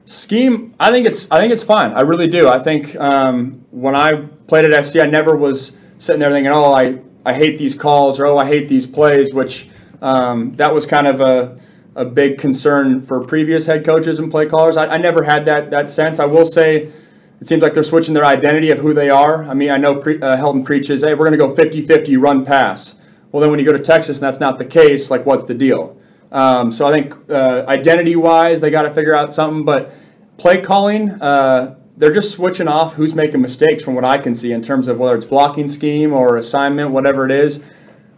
[0.05, 1.91] Scheme, I think it's I think it's fine.
[1.91, 2.47] I really do.
[2.47, 6.71] I think um, when I played at SC, I never was sitting there thinking, oh,
[6.71, 9.67] I, I hate these calls or oh, I hate these plays, which
[10.01, 11.59] um, that was kind of a,
[11.97, 14.77] a big concern for previous head coaches and play callers.
[14.77, 16.19] I, I never had that that sense.
[16.19, 16.91] I will say
[17.41, 19.43] it seems like they're switching their identity of who they are.
[19.43, 22.45] I mean, I know pre, uh, Helton preaches, hey, we're going to go 50-50 run
[22.45, 22.95] pass.
[23.31, 25.53] Well, then when you go to Texas and that's not the case, like what's the
[25.53, 25.99] deal?
[26.31, 29.65] Um, so I think uh, identity-wise, they got to figure out something.
[29.65, 29.93] But
[30.37, 34.51] play calling, uh, they're just switching off who's making mistakes from what I can see
[34.51, 37.63] in terms of whether it's blocking scheme or assignment, whatever it is.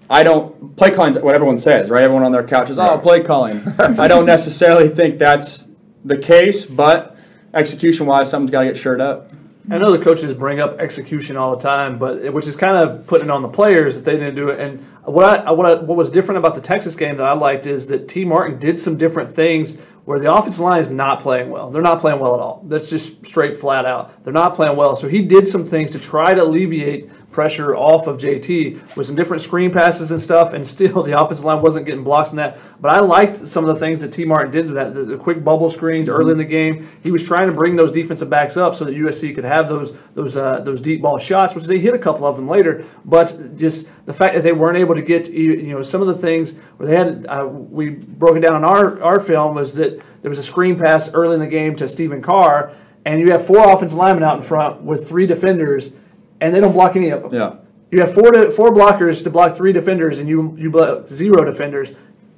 [0.09, 2.03] I don't play calling what everyone says, right?
[2.03, 3.61] Everyone on their couch is, oh, play calling.
[3.77, 5.67] I don't necessarily think that's
[6.03, 7.15] the case, but
[7.53, 9.29] execution-wise, something's got to get shored up.
[9.71, 13.05] I know the coaches bring up execution all the time, but which is kind of
[13.05, 14.59] putting it on the players that they didn't do it.
[14.59, 17.67] And what I, what I, what was different about the Texas game that I liked
[17.67, 21.51] is that Tee Martin did some different things where the offensive line is not playing
[21.51, 21.69] well.
[21.69, 22.65] They're not playing well at all.
[22.67, 24.23] That's just straight flat out.
[24.23, 24.95] They're not playing well.
[24.95, 29.15] So he did some things to try to alleviate pressure off of JT with some
[29.15, 32.57] different screen passes and stuff, and still the offensive line wasn't getting blocks in that.
[32.79, 35.17] But I liked some of the things that Tee Martin did to that, the, the
[35.17, 36.87] quick bubble screens early in the game.
[37.03, 39.93] He was trying to bring those defensive backs up so that USC could have those
[40.15, 42.85] those uh, those deep ball shots, which they hit a couple of them later.
[43.05, 46.15] But just the fact that they weren't able to get you know some of the
[46.15, 50.01] things where they had uh, we broke it down on our our film was that
[50.21, 52.73] there was a screen pass early in the game to Stephen Carr,
[53.05, 55.91] and you have four offensive linemen out in front with three defenders,
[56.41, 57.33] and they don't block any of them.
[57.33, 57.55] Yeah.
[57.91, 61.43] You have four to, four blockers to block three defenders, and you you block zero
[61.43, 61.91] defenders.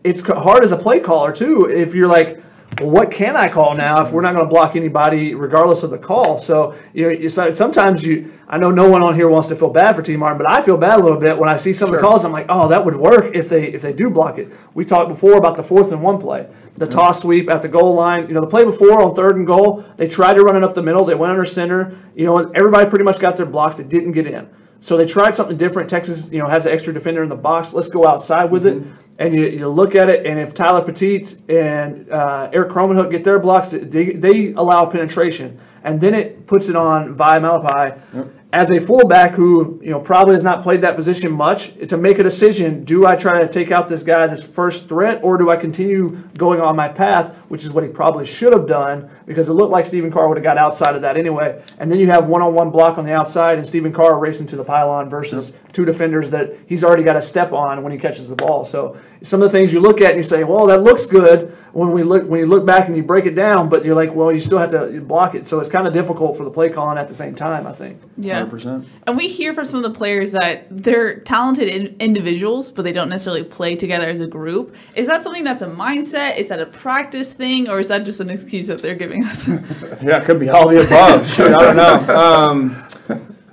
[0.03, 1.69] It's hard as a play caller too.
[1.69, 2.41] If you're like,
[2.79, 5.89] well, what can I call now if we're not going to block anybody regardless of
[5.89, 6.39] the call?
[6.39, 8.31] So you know, you, sometimes you.
[8.47, 10.61] I know no one on here wants to feel bad for Tee Martin, but I
[10.61, 12.23] feel bad a little bit when I see some of the calls.
[12.23, 14.53] I'm like, oh, that would work if they if they do block it.
[14.73, 17.93] We talked before about the fourth and one play, the toss sweep at the goal
[17.93, 18.27] line.
[18.27, 20.73] You know, the play before on third and goal, they tried to run it up
[20.73, 21.05] the middle.
[21.05, 21.97] They went under center.
[22.15, 23.75] You know, and everybody pretty much got their blocks.
[23.75, 24.49] They didn't get in.
[24.79, 25.89] So they tried something different.
[25.89, 27.71] Texas, you know, has an extra defender in the box.
[27.71, 28.81] Let's go outside with it.
[29.19, 33.23] And you, you look at it, and if Tyler Petite and uh, Eric Krommenhoek get
[33.23, 35.59] their blocks, they, they allow penetration.
[35.83, 40.33] And then it puts it on Vi Malepeai as a fullback who, you know, probably
[40.33, 42.83] has not played that position much to make a decision.
[42.83, 46.09] Do I try to take out this guy, this first threat, or do I continue
[46.37, 49.71] going on my path, which is what he probably should have done because it looked
[49.71, 51.63] like Stephen Carr would have got outside of that anyway.
[51.79, 54.65] And then you have one-on-one block on the outside and Stephen Carr racing to the
[54.65, 58.35] pylon versus two defenders that he's already got a step on when he catches the
[58.35, 58.65] ball.
[58.65, 61.55] So some of the things you look at and you say, well, that looks good
[61.71, 64.13] when we look when you look back and you break it down, but you're like,
[64.13, 65.47] well, you still have to block it.
[65.47, 68.01] So it's kind of difficult for the play calling at the same time, I think.
[68.17, 68.40] Yeah.
[68.49, 68.85] 100%.
[69.07, 72.91] And we hear from some of the players that they're talented in- individuals, but they
[72.91, 74.75] don't necessarily play together as a group.
[74.95, 76.37] Is that something that's a mindset?
[76.37, 77.69] Is that a practice thing?
[77.69, 79.47] Or is that just an excuse that they're giving us?
[80.01, 81.27] Yeah, it could be all the above.
[81.35, 82.17] Shoot, I don't know.
[82.17, 82.75] Um,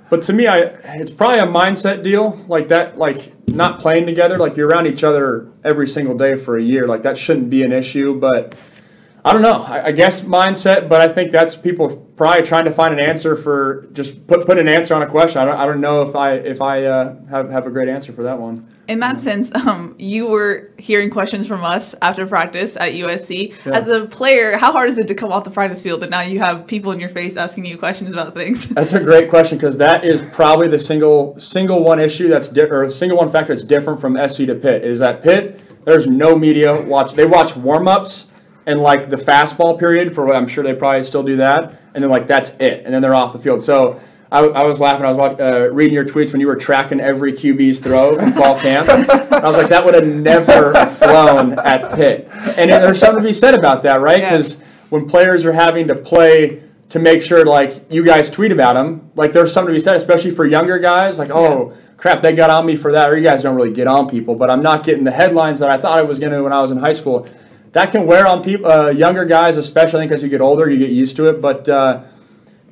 [0.09, 0.59] but to me, I
[0.95, 2.97] it's probably a mindset deal like that.
[2.97, 6.87] Like not playing together, like you're around each other every single day for a year.
[6.87, 8.19] Like that shouldn't be an issue.
[8.19, 8.55] But
[9.25, 9.63] I don't know.
[9.63, 10.87] I, I guess mindset.
[10.87, 14.57] But I think that's people probably trying to find an answer for just put put
[14.57, 15.41] an answer on a question.
[15.41, 18.13] I don't, I don't know if I if I uh, have have a great answer
[18.13, 18.67] for that one.
[18.87, 23.67] In that sense, um, you were hearing questions from us after practice at USC.
[23.67, 26.21] As a player, how hard is it to come off the practice field but now
[26.21, 28.67] you have people in your face asking you questions about things?
[28.69, 32.61] That's a great question because that is probably the single single one issue that's di-
[32.61, 36.35] or single one factor that's different from SC to Pitt is that Pitt there's no
[36.35, 38.27] media watch they watch warm ups
[38.69, 42.03] and like the fastball period for what I'm sure they probably still do that and
[42.03, 43.99] then like that's it and then they're off the field so.
[44.31, 45.07] I, I was laughing.
[45.07, 48.31] I was watch, uh, reading your tweets when you were tracking every QB's throw in
[48.33, 48.87] fall camp.
[48.87, 52.27] I was like, that would have never flown at Pitt.
[52.55, 54.19] And there's something to be said about that, right?
[54.19, 54.37] Yeah.
[54.37, 58.73] Because when players are having to play to make sure like you guys tweet about
[58.73, 59.11] them.
[59.15, 61.19] Like there's something to be said, especially for younger guys.
[61.19, 63.09] Like oh crap, they got on me for that.
[63.09, 65.69] Or you guys don't really get on people, but I'm not getting the headlines that
[65.69, 67.27] I thought I was going to when I was in high school.
[67.73, 69.99] That can wear on people, uh, younger guys, especially.
[69.99, 71.41] I think as you get older, you get used to it.
[71.41, 72.03] But uh,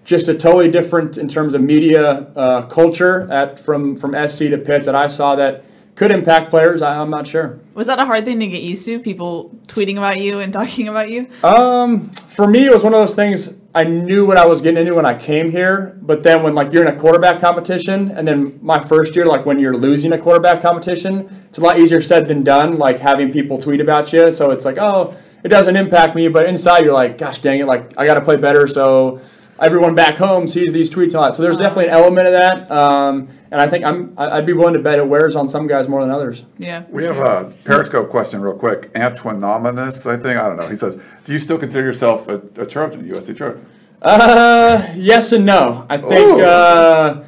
[0.04, 4.58] just a totally different in terms of media uh, culture at from from SC to
[4.58, 6.82] Pitt that I saw that could impact players.
[6.82, 7.60] I, I'm not sure.
[7.74, 9.00] Was that a hard thing to get used to?
[9.00, 11.28] People tweeting about you and talking about you?
[11.44, 13.54] Um, for me, it was one of those things.
[13.78, 16.74] I knew what I was getting into when I came here, but then when like
[16.74, 20.18] you're in a quarterback competition, and then my first year, like when you're losing a
[20.18, 22.80] quarterback competition, it's a lot easier said than done.
[22.80, 26.48] Like having people tweet about you, so it's like, oh, it doesn't impact me, but
[26.48, 29.22] inside you're like, gosh dang it, like I got to play better, so
[29.60, 31.36] everyone back home sees these tweets a lot.
[31.36, 32.72] So there's definitely an element of that.
[32.72, 35.68] Um, and I think I'm I- I'd be willing to bet it wears on some
[35.68, 36.44] guys more than others.
[36.58, 36.84] Yeah.
[36.90, 38.92] We have a Periscope question real quick.
[38.94, 40.38] Antoinominous, I think.
[40.40, 40.68] I don't know.
[40.68, 43.66] He says, "Do you still consider yourself a, a Trojan, USC Trojan?"
[44.02, 45.86] Uh, yes and no.
[45.90, 47.24] I think uh,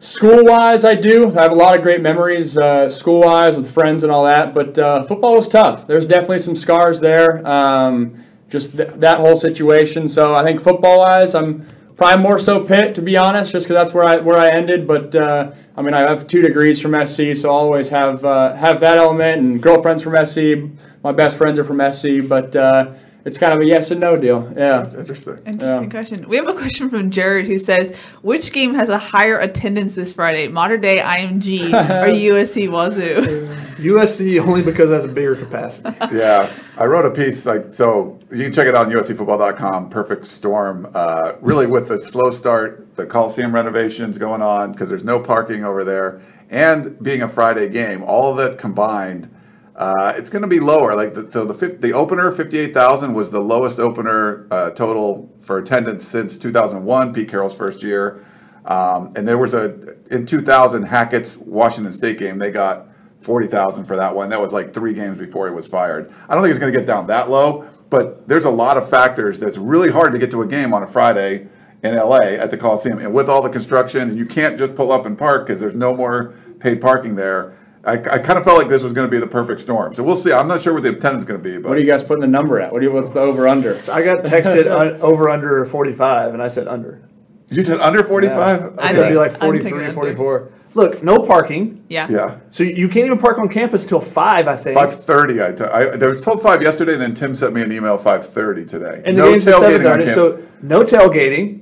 [0.00, 1.36] school wise, I do.
[1.38, 4.52] I have a lot of great memories uh, school wise with friends and all that.
[4.54, 5.86] But uh, football was tough.
[5.86, 7.46] There's definitely some scars there.
[7.46, 10.08] Um, just th- that whole situation.
[10.08, 13.82] So I think football wise, I'm probably more so Pitt to be honest, just because
[13.82, 14.86] that's where I where I ended.
[14.86, 18.54] But uh, I mean, I have two degrees from SC, so I always have uh,
[18.54, 19.40] have that element.
[19.40, 20.70] And girlfriends from SC.
[21.02, 22.54] My best friends are from SC, but.
[22.54, 22.92] Uh,
[23.24, 24.52] it's kind of a yes and no deal.
[24.56, 24.84] Yeah.
[24.96, 25.38] Interesting.
[25.46, 25.88] Interesting Yeah.
[25.90, 26.28] question.
[26.28, 30.12] We have a question from Jared who says, "Which game has a higher attendance this
[30.12, 30.48] Friday?
[30.48, 35.90] Mater Dei IMG or USC Wazoo?" USC only because it has a bigger capacity.
[36.12, 38.18] yeah, I wrote a piece like so.
[38.30, 39.88] You can check it out on USCFootball.com.
[39.90, 40.88] Perfect storm.
[40.94, 45.64] Uh, really, with the slow start, the Coliseum renovations going on because there's no parking
[45.64, 49.28] over there, and being a Friday game, all of that combined,
[49.76, 50.94] uh, it's going to be lower.
[50.94, 55.34] Like the, so, the fif- the opener, fifty-eight thousand, was the lowest opener uh, total
[55.40, 58.22] for attendance since two thousand one, Pete Carroll's first year.
[58.64, 62.38] Um, and there was a in 2000 Hackett's Washington State game.
[62.38, 62.88] They got
[63.20, 64.28] 40,000 for that one.
[64.28, 66.12] That was like three games before he was fired.
[66.28, 68.88] I don't think it's going to get down that low, but there's a lot of
[68.88, 71.48] factors that's really hard to get to a game on a Friday
[71.82, 72.98] in LA at the Coliseum.
[72.98, 75.74] And with all the construction, and you can't just pull up and park because there's
[75.74, 77.56] no more paid parking there.
[77.84, 79.92] I, I kind of felt like this was going to be the perfect storm.
[79.94, 80.32] So we'll see.
[80.32, 82.02] I'm not sure what the attendance is going to be, but What are you guys
[82.02, 82.72] putting the number at?
[82.72, 83.74] What do you, what's the over under?
[83.90, 87.02] I got texted un- over under 45, and I said under.
[87.48, 88.78] you said under 45?
[88.78, 90.52] I It'd be like 43, 44.
[90.74, 91.84] Look, no parking.
[91.88, 92.06] yeah.
[92.08, 92.38] Yeah.
[92.50, 94.74] So you can't even park on campus till 5, I think.
[94.74, 95.42] Five thirty.
[95.42, 97.98] I, t- I there was told five yesterday, and then Tim sent me an email
[97.98, 99.02] five thirty today.
[99.04, 100.14] And the no game's at tailgating on 7:30, campus.
[100.14, 101.61] so no tailgating.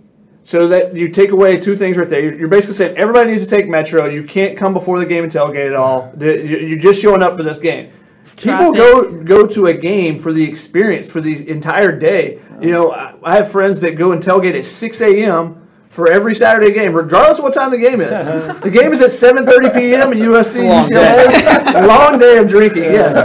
[0.50, 2.34] So that you take away two things right there.
[2.34, 4.06] You're basically saying everybody needs to take Metro.
[4.06, 6.12] You can't come before the game and tailgate at all.
[6.18, 7.92] You- You're just showing up for this game.
[8.36, 12.32] People go go to a game for the experience for the entire day.
[12.32, 12.66] You uh-huh.
[12.66, 15.59] know, I, I have friends that go and tailgate at 6 a.m.
[15.90, 18.60] for every Saturday game, regardless of what time the game is.
[18.60, 20.12] the game is at 7:30 p.m.
[20.12, 21.86] at USC, long UCLA.
[21.86, 23.16] long day of drinking, yes.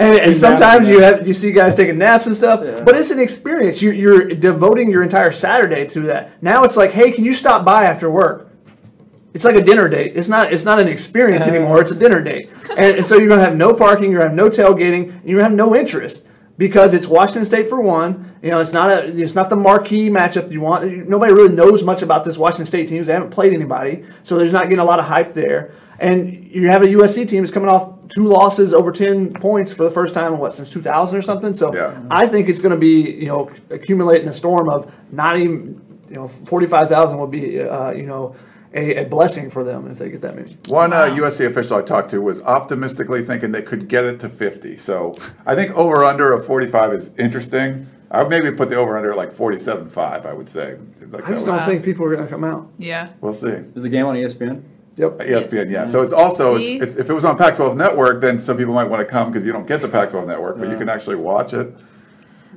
[0.00, 3.20] And, and sometimes you have you see guys taking naps and stuff, but it's an
[3.20, 3.80] experience.
[3.82, 6.42] You, you're devoting your entire Saturday to that.
[6.42, 8.50] Now it's like, hey, can you stop by after work?
[9.34, 10.12] It's like a dinner date.
[10.16, 10.50] It's not.
[10.50, 11.80] It's not an experience anymore.
[11.80, 14.10] It's a dinner date, and, and so you're gonna have no parking.
[14.10, 15.10] You're gonna have no tailgating.
[15.10, 16.24] And you're gonna have no interest
[16.56, 18.36] because it's Washington State for one.
[18.42, 19.04] You know, it's not a.
[19.06, 21.08] It's not the marquee matchup you want.
[21.08, 23.02] Nobody really knows much about this Washington State team.
[23.02, 25.74] They haven't played anybody, so there's not getting a lot of hype there.
[25.98, 29.84] And you have a USC team that's coming off two losses over ten points for
[29.84, 31.54] the first time in what since 2000 or something.
[31.54, 32.00] So Yeah.
[32.10, 36.16] I think it's going to be you know accumulating a storm of not even you
[36.16, 38.36] know 45,000 would be uh, you know
[38.74, 40.50] a, a blessing for them if they get that many.
[40.68, 44.28] One uh, USC official I talked to was optimistically thinking they could get it to
[44.28, 44.76] 50.
[44.76, 45.14] So
[45.46, 47.86] I think over under of 45 is interesting.
[48.10, 50.76] I would maybe put the over under at like 47.5, I would say.
[51.08, 52.70] Like I just don't think people are going to come out.
[52.78, 53.12] Yeah.
[53.20, 53.48] We'll see.
[53.48, 54.62] Is the game on ESPN?
[54.96, 55.18] Yep.
[55.18, 55.86] ESPN, yeah.
[55.86, 58.74] So it's also, it's, it's, if it was on Pac 12 Network, then some people
[58.74, 60.88] might want to come because you don't get the Pac 12 Network, but you can
[60.88, 61.74] actually watch it.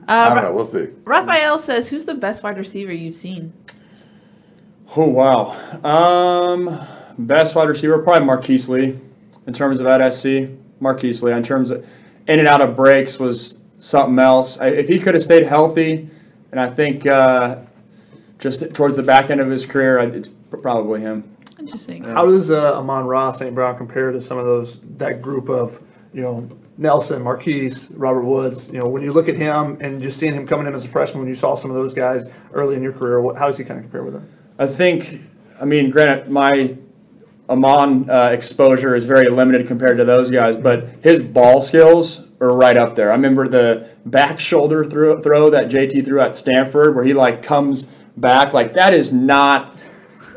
[0.08, 0.54] I don't know.
[0.54, 0.88] We'll see.
[1.04, 3.52] Raphael says, "Who's the best wide receiver you've seen?"
[4.96, 5.52] Oh wow.
[5.84, 9.00] Um, best wide receiver probably Marquise Lee
[9.46, 10.50] in terms of at SC.
[10.80, 11.86] Marquise Lee in terms of
[12.28, 14.60] in and out of breaks was something else.
[14.60, 16.10] I, if he could have stayed healthy,
[16.52, 17.62] and I think uh,
[18.40, 21.36] just towards the back end of his career, I, it's probably him.
[21.60, 22.04] Interesting.
[22.04, 23.54] How does uh, Amon Ra St.
[23.54, 25.82] Brown compare to some of those that group of
[26.14, 26.48] you know
[26.78, 28.70] Nelson, Marquise, Robert Woods?
[28.70, 30.88] You know, when you look at him and just seeing him coming in as a
[30.88, 33.58] freshman, when you saw some of those guys early in your career, what, how does
[33.58, 34.32] he kind of compare with them?
[34.60, 35.22] I think,
[35.62, 36.76] I mean, granted, my
[37.50, 42.56] Amon uh, exposure is very limited compared to those guys, but his ball skills are
[42.56, 43.12] right up there.
[43.12, 47.42] I remember the back shoulder throw, throw that JT threw at Stanford, where he like
[47.42, 48.54] comes back.
[48.54, 49.78] Like that is not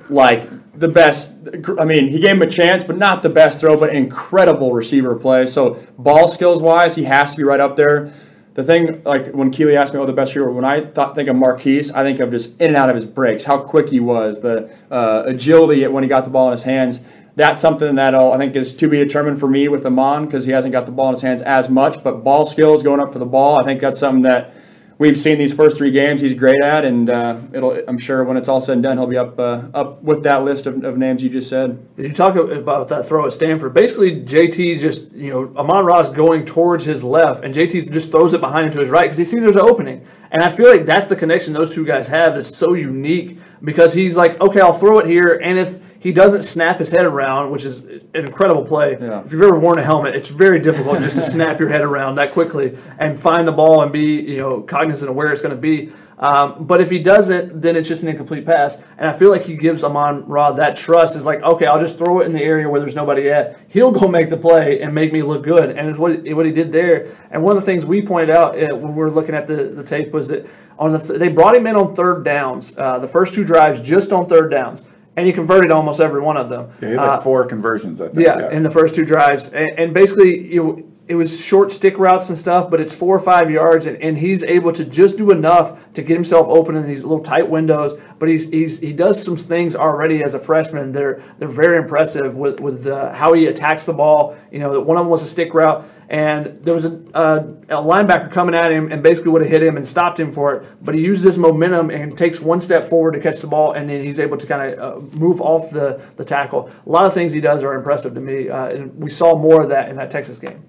[0.09, 1.35] like the best.
[1.78, 5.14] I mean, he gave him a chance, but not the best throw, but incredible receiver
[5.14, 5.46] play.
[5.46, 8.12] So ball skills wise, he has to be right up there.
[8.60, 11.36] The thing, like when Keely asked me what the best receiver, when I think of
[11.36, 14.42] Marqise, I think of just in and out of his breaks, how quick he was,
[14.42, 17.00] the uh, agility when he got the ball in his hands.
[17.36, 20.52] That's something that I think is to be determined for me with Amon because he
[20.52, 22.04] hasn't got the ball in his hands as much.
[22.04, 24.52] But ball skills, going up for the ball, I think that's something that
[25.00, 27.82] we've seen these first three games he's great at, and uh, it'll.
[27.88, 30.44] I'm sure when it's all said and done, he'll be up uh, up with that
[30.44, 31.96] list of, of names you just said.
[31.96, 33.74] Did you talk about that throw at Stanford.
[33.74, 38.34] Basically, JT just you know Amon Ra's going towards his left, and JT just throws
[38.34, 40.70] it behind him to his right because he sees there's an opening, and I feel
[40.70, 44.60] like that's the connection those two guys have that's so unique because he's like, okay,
[44.60, 48.00] I'll throw it here, and if he doesn't snap his head around, which is an
[48.14, 48.96] incredible play.
[48.98, 49.22] Yeah.
[49.22, 52.14] If you've ever worn a helmet, it's very difficult just to snap your head around
[52.14, 55.54] that quickly and find the ball and be you know cognizant of where it's going
[55.54, 55.92] to be.
[56.18, 58.78] Um, but if he doesn't, then it's just an incomplete pass.
[58.96, 61.16] And I feel like he gives Amon Ra that trust.
[61.16, 63.58] Is like, okay, I'll just throw it in the area where there's nobody at.
[63.68, 65.76] He'll go make the play and make me look good.
[65.76, 67.08] And it's what what he did there.
[67.30, 69.64] And one of the things we pointed out uh, when we were looking at the,
[69.64, 70.46] the tape was that
[70.78, 72.74] on the th- they brought him in on third downs.
[72.78, 74.82] Uh, the first two drives just on third downs
[75.20, 76.68] and he converted almost every one of them.
[76.80, 78.26] Yeah, he had like Uh, four conversions, I think.
[78.26, 82.28] yeah, in the first two drives, and, and basically, you it was short stick routes
[82.28, 85.32] and stuff, but it's four or five yards, and, and he's able to just do
[85.32, 88.00] enough to get himself open in these little tight windows.
[88.20, 90.92] But he's, he's he does some things already as a freshman.
[90.92, 94.36] They're they're very impressive with with uh, how he attacks the ball.
[94.52, 97.38] You know, one of them was a stick route, and there was a, a,
[97.70, 100.54] a linebacker coming at him and basically would have hit him and stopped him for
[100.54, 100.66] it.
[100.80, 103.90] But he uses his momentum and takes one step forward to catch the ball, and
[103.90, 106.70] then he's able to kind of uh, move off the, the tackle.
[106.86, 109.60] A lot of things he does are impressive to me, uh, and we saw more
[109.60, 110.62] of that in that Texas game.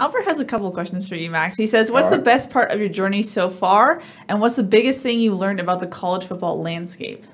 [0.00, 1.56] Albert has a couple of questions for you, Max.
[1.56, 4.62] He says, "What's All the best part of your journey so far, and what's the
[4.62, 7.24] biggest thing you learned about the college football landscape?"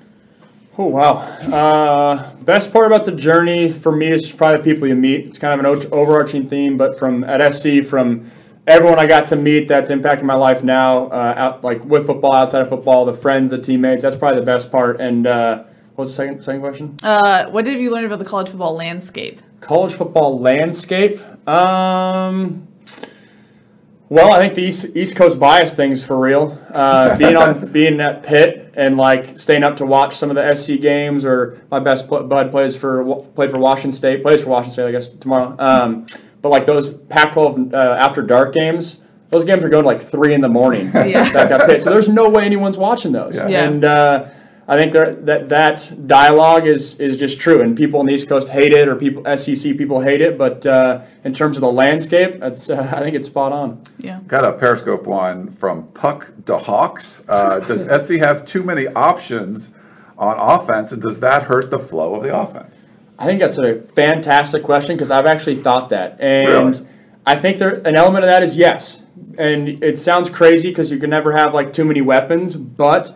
[0.77, 1.17] Oh wow!
[1.17, 5.27] Uh, best part about the journey for me is probably the people you meet.
[5.27, 8.31] It's kind of an o- overarching theme, but from at SC, from
[8.65, 12.33] everyone I got to meet that's impacting my life now, uh, out like with football,
[12.33, 14.03] outside of football, the friends, the teammates.
[14.03, 15.01] That's probably the best part.
[15.01, 15.63] And uh,
[15.99, 16.95] was the second second question?
[17.03, 19.41] Uh, what have you learned about the college football landscape?
[19.61, 21.19] college football landscape.
[21.47, 22.67] Um,
[24.07, 26.57] well, I think the East, East Coast bias thing's for real.
[26.73, 30.55] Uh, being on being at Pitt and like staying up to watch some of the
[30.55, 34.73] SC games, or my best bud plays for played for Washington State, plays for Washington
[34.73, 35.55] State, I guess tomorrow.
[35.59, 36.07] Um,
[36.41, 40.33] but like those Pac-12 uh, after dark games, those games are going to like three
[40.33, 40.87] in the morning.
[40.93, 41.31] Yeah.
[41.33, 43.35] back at Pitt, so there's no way anyone's watching those.
[43.35, 43.47] Yeah.
[43.47, 43.63] Yeah.
[43.65, 44.25] And uh,
[44.69, 48.49] I think that that dialogue is is just true, and people on the East Coast
[48.49, 50.37] hate it, or people SEC people hate it.
[50.37, 53.81] But uh, in terms of the landscape, that's uh, I think it's spot on.
[53.97, 54.19] Yeah.
[54.27, 57.23] Got a Periscope one from Puck to Hawks.
[57.27, 59.71] Uh, does SC have too many options
[60.19, 62.85] on offense, and does that hurt the flow of the offense?
[63.17, 66.87] I think that's a fantastic question because I've actually thought that, and Really?
[67.25, 69.03] I think there an element of that is yes,
[69.39, 73.15] and it sounds crazy because you can never have like too many weapons, but.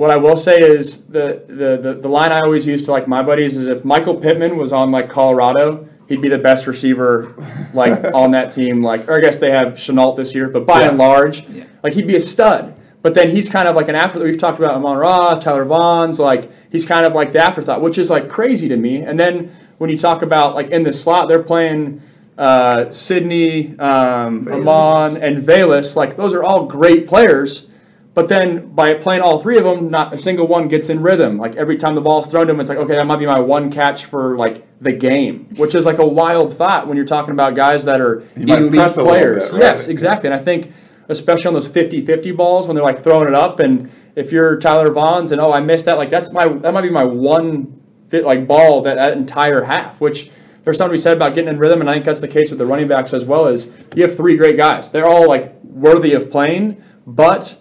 [0.00, 3.06] What I will say is the, the, the, the line I always use to like
[3.06, 7.34] my buddies is if Michael Pittman was on like Colorado, he'd be the best receiver
[7.74, 8.82] like on that team.
[8.82, 10.88] Like, or I guess they have Shenault this year, but by Yeah.
[10.88, 11.44] and large,
[11.82, 12.74] like he'd be a stud.
[13.02, 14.20] But then he's kind of like an after.
[14.24, 16.18] We've talked about Amon Ra, Tyler Vaughns.
[16.18, 19.02] Like he's kind of like the afterthought, which is like crazy to me.
[19.02, 22.00] And then when you talk about like in the slot, they're playing
[22.38, 25.94] uh, Sydney, um, Amon, and Velus.
[25.94, 27.66] Like those are all great players.
[28.12, 31.38] But then by playing all three of them, not a single one gets in rhythm.
[31.38, 33.38] Like every time the ball's thrown to him, it's like, okay, that might be my
[33.38, 37.32] one catch for like the game, which is like a wild thought when you're talking
[37.32, 39.44] about guys that are might elite players.
[39.44, 39.60] bit, right?
[39.60, 40.28] Yes, exactly.
[40.28, 40.72] And I think
[41.08, 44.90] especially on those 50-50 balls when they're like throwing it up and if you're Tyler
[44.90, 48.24] Vaughns and oh I missed that, like that's my that might be my one fit
[48.24, 50.30] like ball that, that entire half, which
[50.64, 52.50] there's something to be said about getting in rhythm, and I think that's the case
[52.50, 53.46] with the running backs as well.
[53.46, 57.59] Is you have three great guys, they're all like worthy of playing, but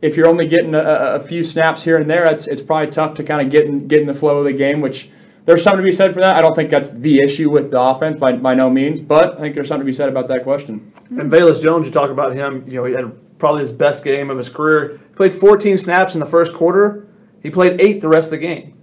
[0.00, 3.14] if you're only getting a, a few snaps here and there, it's it's probably tough
[3.14, 5.10] to kind of get in get in the flow of the game, which.
[5.44, 6.36] There's something to be said for that.
[6.36, 9.40] I don't think that's the issue with the offense by, by no means, but I
[9.40, 10.92] think there's something to be said about that question.
[11.08, 12.64] And Velus Jones, you talk about him.
[12.66, 15.00] You know, he had probably his best game of his career.
[15.08, 17.08] He played 14 snaps in the first quarter.
[17.42, 18.74] He played eight the rest of the game.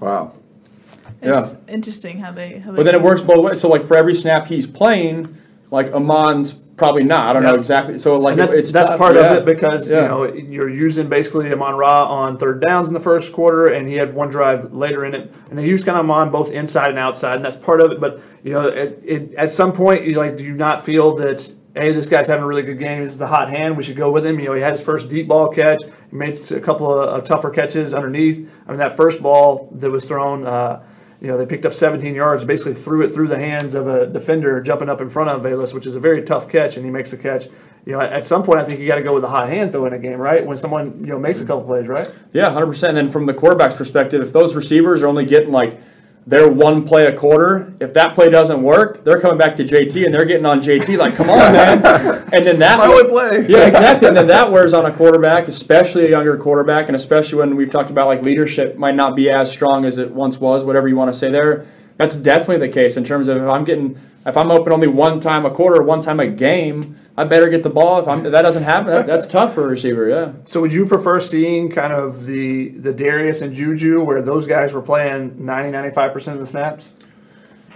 [0.00, 0.32] Wow.
[1.20, 2.58] It's interesting how they.
[2.58, 3.60] How they But then it works both ways.
[3.60, 5.36] So like for every snap he's playing,
[5.70, 7.28] like Amon's probably not.
[7.28, 7.98] I don't know exactly.
[7.98, 8.98] So like And that, it's that's tough.
[8.98, 9.32] part Yeah.
[9.34, 10.02] of it because Yeah.
[10.02, 13.88] you know you're using basically Amon Ra on third downs in the first quarter, and
[13.88, 16.90] he had one drive later in it, and they use kind of Amon both inside
[16.90, 18.00] and outside, and that's part of it.
[18.00, 21.52] But you know, it, it, at some point, you like, do you not feel that
[21.76, 23.02] hey, this guy's having a really good game.
[23.02, 23.76] This is the hot hand.
[23.76, 24.38] We should go with him.
[24.38, 25.82] You know, he had his first deep ball catch.
[25.82, 28.48] He made a couple of, of tougher catches underneath.
[28.66, 30.84] I mean, that first ball that was thrown, uh,
[31.24, 34.06] you know, they picked up 17 yards, basically threw it through the hands of a
[34.06, 36.90] defender jumping up in front of Velus, which is a very tough catch, and he
[36.90, 37.46] makes the catch.
[37.86, 39.72] You know, at some point, I think you got to go with the hot hand
[39.72, 40.44] though in a game, right?
[40.44, 42.14] When someone you know makes a couple plays, right?
[42.34, 42.88] Yeah, 100%.
[42.88, 45.80] And then from the quarterback's perspective, if those receivers are only getting like
[46.26, 47.74] their one play a quarter.
[47.80, 50.96] If that play doesn't work, they're coming back to JT and they're getting on JT
[50.96, 52.22] like, come on, man.
[52.34, 53.46] And then that My only play.
[53.46, 54.08] Yeah, exactly.
[54.08, 57.70] And then that wears on a quarterback, especially a younger quarterback, and especially when we've
[57.70, 60.96] talked about like leadership might not be as strong as it once was, whatever you
[60.96, 61.66] want to say there.
[61.96, 65.20] That's definitely the case in terms of if I'm getting if I'm open only one
[65.20, 68.00] time a quarter, one time a game, I better get the ball.
[68.00, 70.08] If, I'm, if that doesn't happen, that, that's tough for a receiver.
[70.08, 70.32] Yeah.
[70.44, 74.72] So would you prefer seeing kind of the the Darreus and Juju where those guys
[74.72, 76.92] were playing 90 95% of the snaps?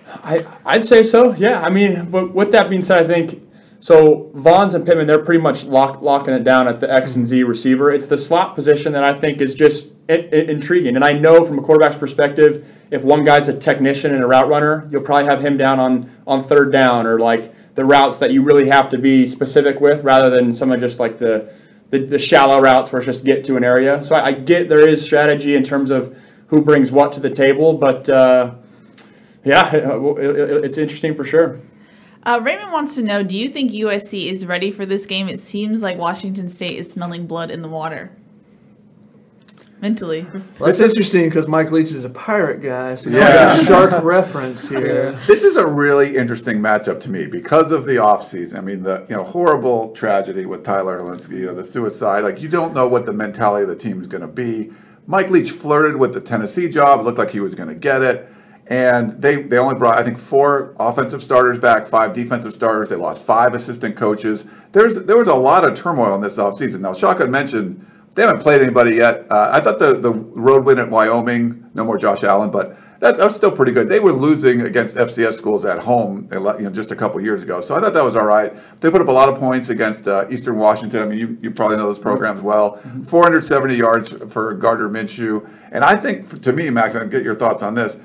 [0.07, 1.35] I I'd say so.
[1.35, 1.61] Yeah.
[1.61, 3.43] I mean, but with that being said, I think
[3.81, 4.33] so.
[4.35, 7.41] Vaughns and Pittman, they're pretty much lock, locking it down at the X and Z
[7.41, 7.49] mm-hmm.
[7.49, 7.93] receiver.
[7.93, 10.97] It's the slot position that I think is just it, it, intriguing.
[10.97, 14.49] And I know from a quarterback's perspective, if one guy's a technician and a route
[14.49, 18.33] runner, you'll probably have him down on on third down or like the routes that
[18.33, 21.53] you really have to be specific with, rather than some of just like the
[21.91, 24.03] the, the shallow routes where it's just get to an area.
[24.03, 26.17] So I, I get there is strategy in terms of
[26.49, 28.09] who brings what to the table, but.
[28.09, 28.55] Uh,
[29.45, 31.61] yeah, it's interesting for sure.
[32.25, 35.29] Uh, Raymond wants to know Do you think USC is ready for this game?
[35.29, 38.11] It seems like Washington State is smelling blood in the water.
[39.81, 40.27] Mentally.
[40.59, 43.53] Well, that's interesting because Mike Leach is a pirate guy, so yeah.
[43.53, 45.13] a shark reference here.
[45.29, 48.57] This is a really interesting matchup to me because of the offseason.
[48.57, 52.25] I mean, the you know horrible tragedy with Tyler Hilinski, you know, the suicide.
[52.25, 54.73] Like you don't know what the mentality of the team is going to be.
[55.07, 57.01] Mike Leach flirted with the Tennessee job.
[57.01, 58.29] It looked like he was going to get it.
[58.67, 62.91] And they, they only brought, I think, four offensive starters back, five defensive starters.
[62.91, 64.45] They lost five assistant coaches.
[64.73, 66.81] There's There was a lot of turmoil in this offseason.
[66.81, 67.87] Now, Shotgun mentioned
[68.19, 69.31] they haven't played anybody yet.
[69.31, 73.17] Uh, I thought the, the road win at Wyoming, no more Josh Allen, but that,
[73.17, 73.89] that was still pretty good.
[73.89, 77.61] They were losing against FCS schools at home you know, just a couple years ago.
[77.61, 78.53] So I thought that was all right.
[78.81, 81.01] They put up a lot of points against uh, Eastern Washington.
[81.01, 82.79] I mean, you, you probably know those programs well.
[82.79, 83.05] Mm-hmm.
[83.05, 85.49] 470 yards for Gardner Minshew.
[85.71, 87.99] And I think, to me, Max, and get your thoughts on this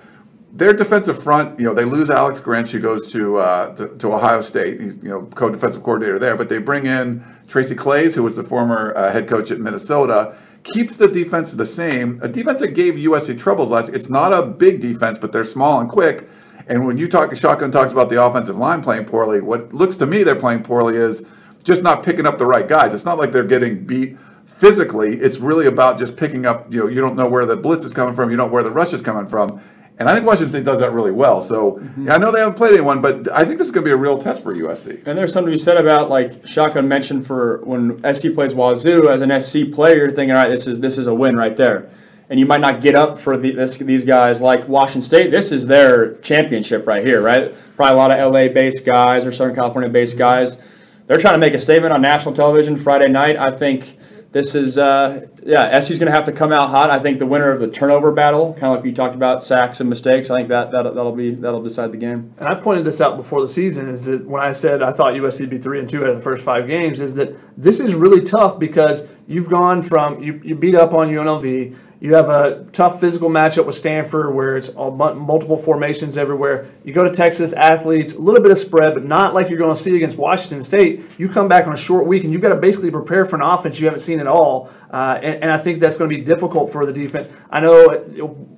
[0.55, 4.13] their defensive front, you know, they lose Alex Grinch, who goes to, uh, to, to
[4.13, 4.79] Ohio State.
[4.79, 8.43] He's you know co-defensive coordinator there, but they bring in Tracy Claeys, who was the
[8.43, 10.35] former uh, head coach at Minnesota.
[10.61, 12.19] Keeps the defense the same.
[12.21, 13.89] A defense that gave USC troubles last.
[13.89, 16.29] It's not a big defense, but they're small and quick.
[16.67, 19.41] And when you talk, Shotgun talks about the offensive line playing poorly.
[19.41, 21.23] What looks to me they're playing poorly is
[21.63, 22.93] just not picking up the right guys.
[22.93, 25.15] It's not like they're getting beat physically.
[25.15, 26.71] It's really about just picking up.
[26.71, 28.29] You know, you don't know where the blitz is coming from.
[28.29, 29.59] You don't know where the rush is coming from
[29.99, 31.41] and I think Washington State does that really well.
[31.41, 32.07] So mm-hmm.
[32.07, 33.93] yeah, I know they haven't played anyone, but I think this is going to be
[33.93, 35.05] a real test for USC.
[35.05, 39.09] And there's something to be said about like Shotgun mentioned for when SC plays Wazoo
[39.09, 41.55] as an SC player, you're thinking, all right, this is this is a win right
[41.55, 41.89] there.
[42.29, 45.29] And you might not get up for the, this, these guys like Washington State.
[45.29, 47.53] This is their championship right here, right?
[47.75, 50.59] Probably a lot of LA-based guys or Southern California-based guys.
[51.05, 53.35] They're trying to make a statement on national television Friday night.
[53.35, 53.97] I think
[54.33, 56.89] this is uh, yeah, SU's going to have to come out hot.
[56.89, 59.79] I think the winner of the turnover battle, kind of like you talked about sacks
[59.79, 60.31] and mistakes.
[60.31, 62.33] I think that, that that'll be that'll decide the game.
[62.39, 65.13] And I pointed this out before the season is that when I said I thought
[65.13, 67.79] USC would be three and two out of the first five games, is that this
[67.79, 72.27] is really tough because you've gone from you, you beat up on UNLV, you have
[72.27, 76.69] a tough physical matchup with Stanford where it's multiple formations everywhere.
[76.83, 79.73] You go to Texas, athletes, a little bit of spread, but not like you're going
[79.73, 81.05] to see against Washington State.
[81.17, 83.41] You come back on a short week and you've got to basically prepare for an
[83.41, 84.69] offense you haven't seen at all.
[84.91, 87.29] Uh, and, and, I think that's going to be difficult for the defense.
[87.49, 87.87] I know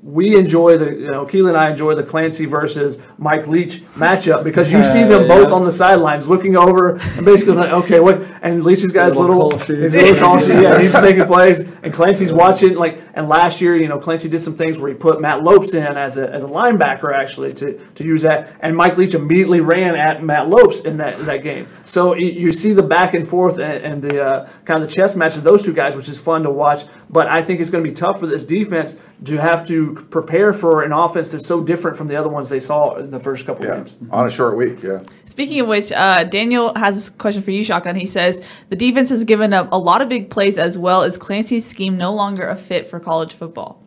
[0.05, 4.43] we enjoy the, you know, Keely and I enjoy the Clancy versus Mike Leach matchup
[4.43, 8.21] because you see them both on the sidelines looking over and basically like, okay, what?
[8.43, 12.75] And Leach's his little, little his little sheet, yeah, he's taking plays, and Clancy's watching
[12.75, 15.73] like and last year, you know, Clancy did some things where he put Matt Lopes
[15.73, 19.59] in as a, as a linebacker actually to, to use that, and Mike Leach immediately
[19.59, 21.67] ran at Matt Lopes in that that game.
[21.83, 25.15] So you, see the back and forth and, and the uh, kind of the chess
[25.15, 26.83] match of those two guys, which is fun to watch.
[27.09, 30.51] But I think it's going to be tough for this defense to have to prepare
[30.51, 33.45] for an offense that's so different from the other ones they saw in the first
[33.45, 33.78] couple yeah.
[33.78, 33.95] games.
[34.11, 35.01] On a short week, yeah.
[35.24, 37.95] Speaking of which, uh, Daniel has a question for you, Shotgun.
[37.95, 41.18] He says the defense has given up a lot of big plays as well as
[41.18, 43.82] Clancy's scheme no longer a fit for college football.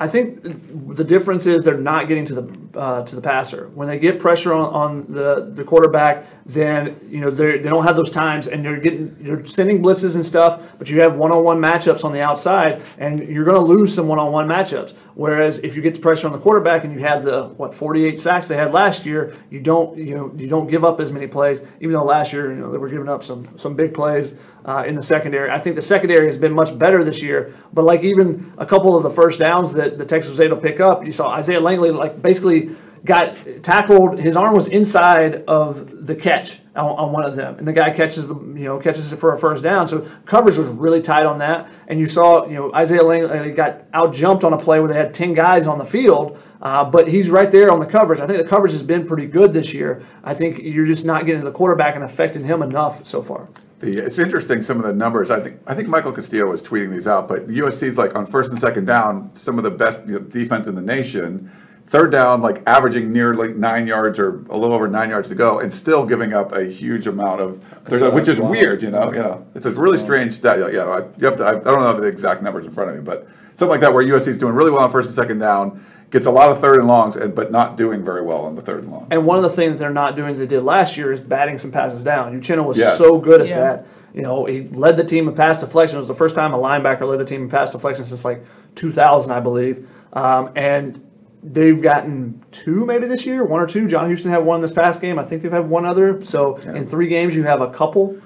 [0.00, 0.42] I think
[0.94, 2.42] the difference is they're not getting to the
[2.76, 3.68] uh, to the passer.
[3.74, 7.96] When they get pressure on, on the, the quarterback, then you know they don't have
[7.96, 10.74] those times, and they're getting you're sending blitzes and stuff.
[10.78, 14.46] But you have one-on-one matchups on the outside, and you're going to lose some one-on-one
[14.46, 14.94] matchups.
[15.14, 18.18] Whereas if you get the pressure on the quarterback and you have the what 48
[18.18, 21.26] sacks they had last year, you don't you know you don't give up as many
[21.26, 21.60] plays.
[21.80, 24.84] Even though last year you know they were giving up some some big plays uh,
[24.86, 25.50] in the secondary.
[25.50, 27.54] I think the secondary has been much better this year.
[27.72, 30.62] But like even a couple of the first downs that the Texas was able to
[30.62, 32.63] pick up, you saw Isaiah Langley like basically
[33.04, 34.18] got tackled.
[34.18, 37.90] His arm was inside of the catch on, on, one of them, and the guy
[37.90, 39.86] catches the you know catches it for a first down.
[39.86, 41.68] So coverage was really tight on that.
[41.88, 44.96] And you saw you know Isaiah Langley got out jumped on a play where they
[44.96, 46.38] had ten guys on the field.
[46.62, 48.20] Uh, but he's right there on the coverage.
[48.20, 50.02] I think the coverage has been pretty good this year.
[50.22, 53.48] I think you're just not getting to the quarterback and affecting him enough so far.
[53.82, 55.30] It's interesting some of the numbers.
[55.30, 58.50] I think I think Michael Castillo was tweeting these out, but USC's like on first
[58.50, 61.50] and second down, some of the best you know, defense in the nation.
[61.94, 65.36] Third down, like averaging near like nine yards or a little over nine yards to
[65.36, 67.60] go, and still giving up a huge amount of,
[68.12, 68.82] which is weird.
[68.82, 70.58] You know, you know, it's a really strange stat.
[70.72, 71.44] Yeah, I, you have to.
[71.44, 73.94] I, I don't know the exact numbers in front of me, but something like that
[73.94, 76.60] where USC is doing really well on first and second down gets a lot of
[76.60, 79.06] third and longs, and but not doing very well on the third and long.
[79.12, 81.70] And one of the things they're not doing they did last year is batting some
[81.70, 82.40] passes down.
[82.40, 82.98] Uchenna was yes.
[82.98, 83.60] so good at yeah.
[83.60, 83.86] that.
[84.12, 85.94] You know, he led the team in pass deflection.
[85.94, 88.44] It was the first time a linebacker led the team in pass deflection since like
[88.74, 89.88] 2000, I believe.
[90.12, 91.03] Um, and
[91.44, 93.86] they've gotten two maybe this year, one or two.
[93.86, 95.18] John Houston had one this past game.
[95.18, 96.22] I think they've had one other.
[96.24, 96.74] So yeah.
[96.74, 98.18] in three games, you have a couple.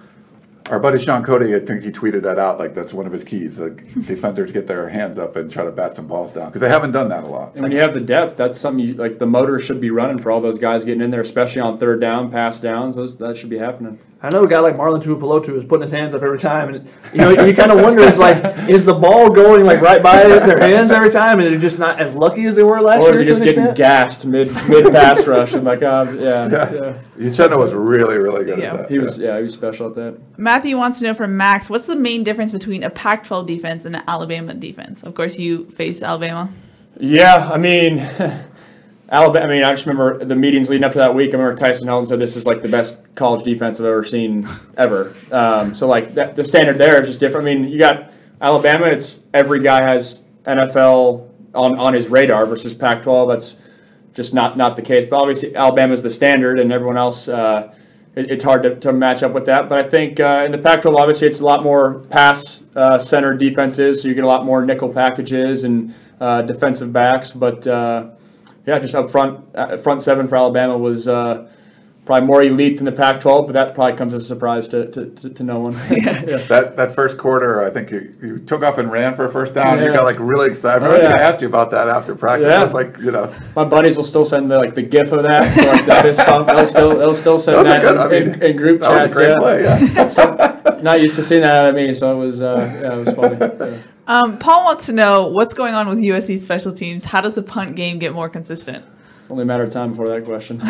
[0.71, 2.59] Our buddy Sean Cody, I think he tweeted that out.
[2.59, 3.59] Like that's one of his keys.
[3.59, 6.69] Like defenders get their hands up and try to bat some balls down because they
[6.69, 7.55] haven't done that a lot.
[7.55, 10.19] And when you have the depth, that's something you, like the motor should be running
[10.19, 12.97] for all those guys getting in there, especially on third down, pass downs.
[12.97, 13.99] Those that should be happening.
[14.21, 16.89] I know a guy like Marlon Tuipulotu is putting his hands up every time, and
[17.13, 20.27] you know you kind of wonder is like is the ball going like right by
[20.27, 23.11] their hands every time, and they're just not as lucky as they were last year.
[23.11, 26.73] Or is he just getting gassed mid mid pass rush and like uh, yeah yeah.
[26.73, 27.03] yeah.
[27.17, 28.75] Uchenna was really really good yeah.
[28.75, 28.91] at that.
[28.91, 30.19] He was yeah he was special at that.
[30.39, 33.97] Matthew wants to know from Max, what's the main difference between a Pac-12 defense and
[33.97, 35.03] an Alabama defense?
[35.03, 36.49] Of course, you face Alabama.
[36.99, 37.99] Yeah, I mean.
[39.11, 39.47] Alabama.
[39.47, 41.31] I mean, I just remember the meetings leading up to that week.
[41.31, 44.47] I remember Tyson Helton said this is like the best college defense I've ever seen
[44.77, 45.15] ever.
[45.33, 47.49] Um, so like that, the standard there is just different.
[47.49, 48.87] I mean, you got Alabama.
[48.87, 53.29] It's every guy has NFL on on his radar versus Pac-12.
[53.29, 53.57] That's
[54.13, 55.07] just not not the case.
[55.09, 57.29] But obviously, Alabama's the standard, and everyone else.
[57.29, 57.75] Uh,
[58.19, 59.69] it, it's hard to, to match up with that.
[59.69, 62.99] But I think uh, in the Pac-12, obviously, it's a lot more pass uh,
[63.37, 64.03] defenses.
[64.03, 67.31] So you get a lot more nickel packages and uh, defensive backs.
[67.31, 68.11] But uh,
[68.67, 71.49] yeah, just up front, uh, front seven for Alabama was uh,
[72.09, 75.11] probably more elite than the Pac-12, but that probably comes as a surprise to, to,
[75.11, 75.75] to, to no one.
[75.91, 76.39] yeah.
[76.49, 79.53] That that first quarter, I think you, you took off and ran for a first
[79.53, 79.77] down.
[79.77, 79.85] Yeah.
[79.85, 80.89] You got like really excited.
[80.89, 81.09] Oh, I yeah.
[81.11, 82.49] I asked you about that after practice.
[82.49, 82.61] Yeah.
[82.61, 85.23] I was like, you know, my buddies will still send the, like the GIF of
[85.25, 85.55] that.
[85.55, 86.47] So like that is pump.
[86.49, 89.15] They'll still they'll still send that, that good, in, I mean, in, group that chats.
[89.15, 89.63] That was a great play.
[89.65, 90.09] Yeah.
[90.73, 93.05] so, not used to seeing that out of me, so it was uh, yeah, it
[93.05, 93.83] was funny.
[94.09, 97.05] Um, Paul wants to know what's going on with USC special teams.
[97.05, 98.83] How does the punt game get more consistent?
[99.29, 100.63] Only a matter of time before that question.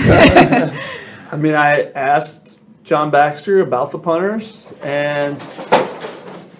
[1.30, 5.36] I mean, I asked John Baxter about the punters, and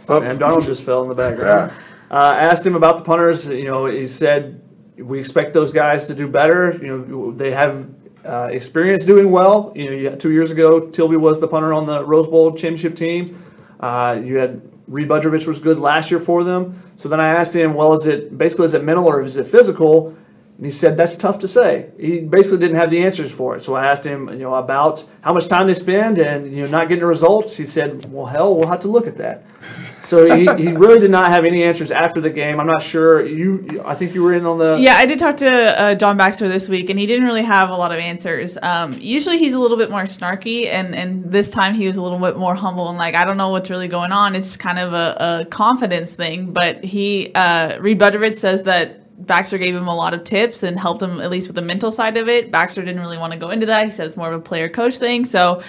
[0.08, 0.20] oh.
[0.20, 1.72] Sam Darnold just fell in the background.
[1.72, 2.16] Yeah.
[2.16, 3.48] Uh, asked him about the punters.
[3.48, 4.60] You know, he said
[4.98, 6.78] we expect those guys to do better.
[6.82, 7.90] You know, they have
[8.24, 9.72] uh, experience doing well.
[9.74, 13.42] You know, two years ago, Tilbey was the punter on the Rose Bowl championship team.
[13.80, 16.82] Uh, you had Reid Budrovich was good last year for them.
[16.96, 19.46] So then I asked him, well, is it basically is it mental or is it
[19.46, 20.16] physical?
[20.59, 21.90] And he said, that's tough to say.
[22.00, 23.62] He basically didn't have the answers for it.
[23.62, 26.68] So I asked him, you know, about how much time they spend and, you know,
[26.68, 27.56] not getting the results.
[27.56, 29.44] He said, well, hell, we'll have to look at that.
[30.02, 32.59] so he, he really did not have any answers after the game.
[32.59, 33.24] I'm not sure.
[33.24, 34.78] You, I think you were in on the.
[34.80, 37.70] Yeah, I did talk to uh, John Baxter this week, and he didn't really have
[37.70, 38.59] a lot of answers.
[38.61, 42.02] Um, usually he's a little bit more snarky, and, and this time he was a
[42.02, 44.34] little bit more humble and like, I don't know what's really going on.
[44.34, 46.52] It's kind of a, a confidence thing.
[46.52, 50.78] But he, uh, Reid Budrovich says that Baxter gave him a lot of tips and
[50.78, 52.50] helped him at least with the mental side of it.
[52.50, 53.84] Baxter didn't really want to go into that.
[53.84, 55.24] He said it's more of a player coach thing.
[55.24, 55.62] So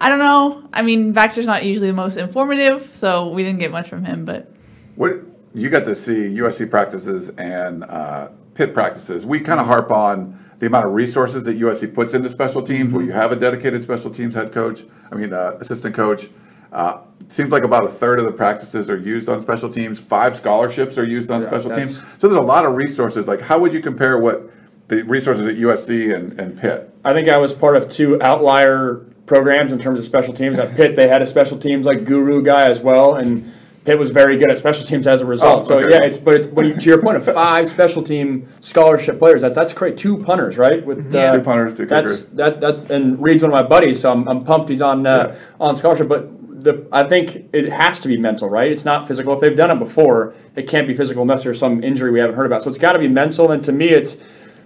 [0.00, 0.68] I don't know.
[0.72, 4.24] I mean, Baxter's not usually the most informative, so we didn't get much from him.
[4.24, 4.52] But
[4.96, 5.20] what
[5.54, 9.24] you got to see USC practices and uh, Pitt practices.
[9.24, 12.88] We kind of harp on the amount of resources that USC puts into special teams,
[12.88, 12.96] mm-hmm.
[12.96, 14.84] where you have a dedicated special teams head coach.
[15.10, 16.28] I mean, uh, assistant coach.
[16.72, 20.00] Uh, seems like about a third of the practices are used on special teams.
[20.00, 22.02] Five scholarships are used on yeah, special teams.
[22.18, 23.26] So there's a lot of resources.
[23.26, 24.50] Like, how would you compare what
[24.88, 26.92] the resources at USC and, and Pitt?
[27.04, 30.58] I think I was part of two outlier programs in terms of special teams.
[30.58, 33.52] At Pitt, they had a special teams like guru guy as well, and
[33.84, 35.62] Pitt was very good at special teams as a result.
[35.62, 38.48] Oh, So yeah, it's but it's when you, to your point of five special team
[38.60, 39.42] scholarship players.
[39.42, 39.96] That that's great.
[39.96, 40.84] Two punters, right?
[40.84, 44.12] With uh, Two punters, two That's that that's and Reid's one of my buddies, so
[44.12, 46.08] I'm, I'm pumped he's on uh, on scholarship.
[46.08, 46.28] But
[46.62, 48.70] the I think it has to be mental, right?
[48.70, 49.34] It's not physical.
[49.34, 52.36] If they've done it before, it can't be physical unless there's some injury we haven't
[52.36, 52.62] heard about.
[52.62, 53.50] So it's got to be mental.
[53.50, 54.16] And to me, it's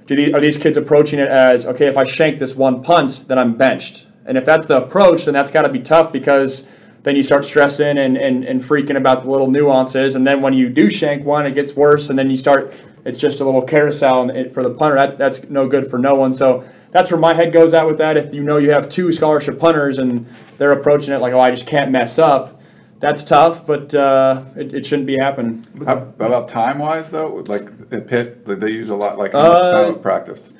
[0.06, 1.86] do these, are these kids approaching it as okay?
[1.86, 4.06] If I shank this one punt, then I'm benched.
[4.26, 6.66] And if that's the approach, then that's got to be tough because
[7.02, 10.14] then you start stressing and, and, and freaking about the little nuances.
[10.14, 12.08] And then when you do shank one, it gets worse.
[12.08, 12.72] And then you start,
[13.04, 14.96] it's just a little carousel for the punter.
[14.96, 16.32] That's, that's no good for no one.
[16.32, 16.64] So
[16.94, 18.16] that's where my head goes at with that.
[18.16, 20.26] If you know you have two scholarship punters and
[20.58, 22.62] they're approaching it like, oh, I just can't mess up,
[23.00, 25.66] that's tough, but uh, it, it shouldn't be happening.
[25.84, 27.34] How about time wise though?
[27.48, 29.18] Like at Pitt, they use a lot.
[29.18, 30.52] Like how much Uh, time of practice?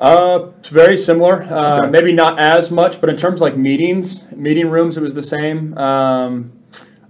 [0.00, 1.44] Uh, very similar.
[1.44, 1.90] Uh, Okay.
[1.90, 5.22] Maybe not as much, but in terms of like meetings, meeting rooms, it was the
[5.22, 5.78] same.
[5.78, 6.52] Um,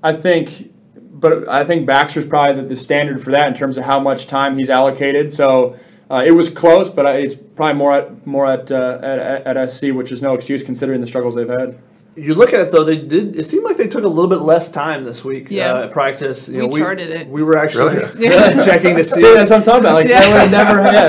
[0.03, 3.85] I think, but I think Baxter's probably the, the standard for that in terms of
[3.85, 5.33] how much time he's allocated.
[5.33, 5.75] So
[6.11, 9.71] uh, it was close, but I- it's probably more at more at, uh, at at
[9.71, 11.79] SC, which is no excuse considering the struggles they've had.
[12.19, 13.37] You look at it though; they did.
[13.37, 15.49] It seemed like they took a little bit less time this week.
[15.51, 15.73] Yeah.
[15.75, 16.49] uh, at practice.
[16.49, 17.29] You We know, charted it.
[17.29, 18.65] We were actually Really?
[18.65, 19.17] checking to see.
[19.21, 19.95] See, that's what I'm talking about.
[19.95, 20.21] Like Yeah.
[20.21, 20.83] that would never.
[20.83, 21.07] Yeah,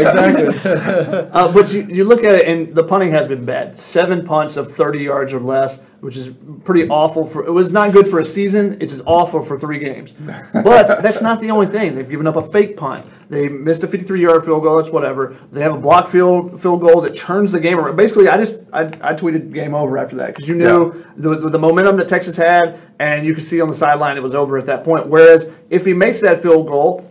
[0.49, 1.29] exactly.
[1.31, 3.77] Uh, but you, you look at it, and the punting has been bad.
[3.77, 6.29] Seven punts of 30 yards or less, which is
[6.63, 7.25] pretty awful.
[7.25, 8.77] For it was not good for a season.
[8.81, 10.13] It's just awful for three games.
[10.53, 11.95] But that's not the only thing.
[11.95, 13.05] They've given up a fake punt.
[13.29, 14.77] They missed a 53-yard field goal.
[14.77, 15.37] That's whatever.
[15.51, 17.95] They have a block field field goal that turns the game around.
[17.95, 21.49] Basically, I just I, I tweeted game over after that because you knew the, the,
[21.49, 24.57] the momentum that Texas had, and you could see on the sideline it was over
[24.57, 25.07] at that point.
[25.07, 27.09] Whereas if he makes that field goal,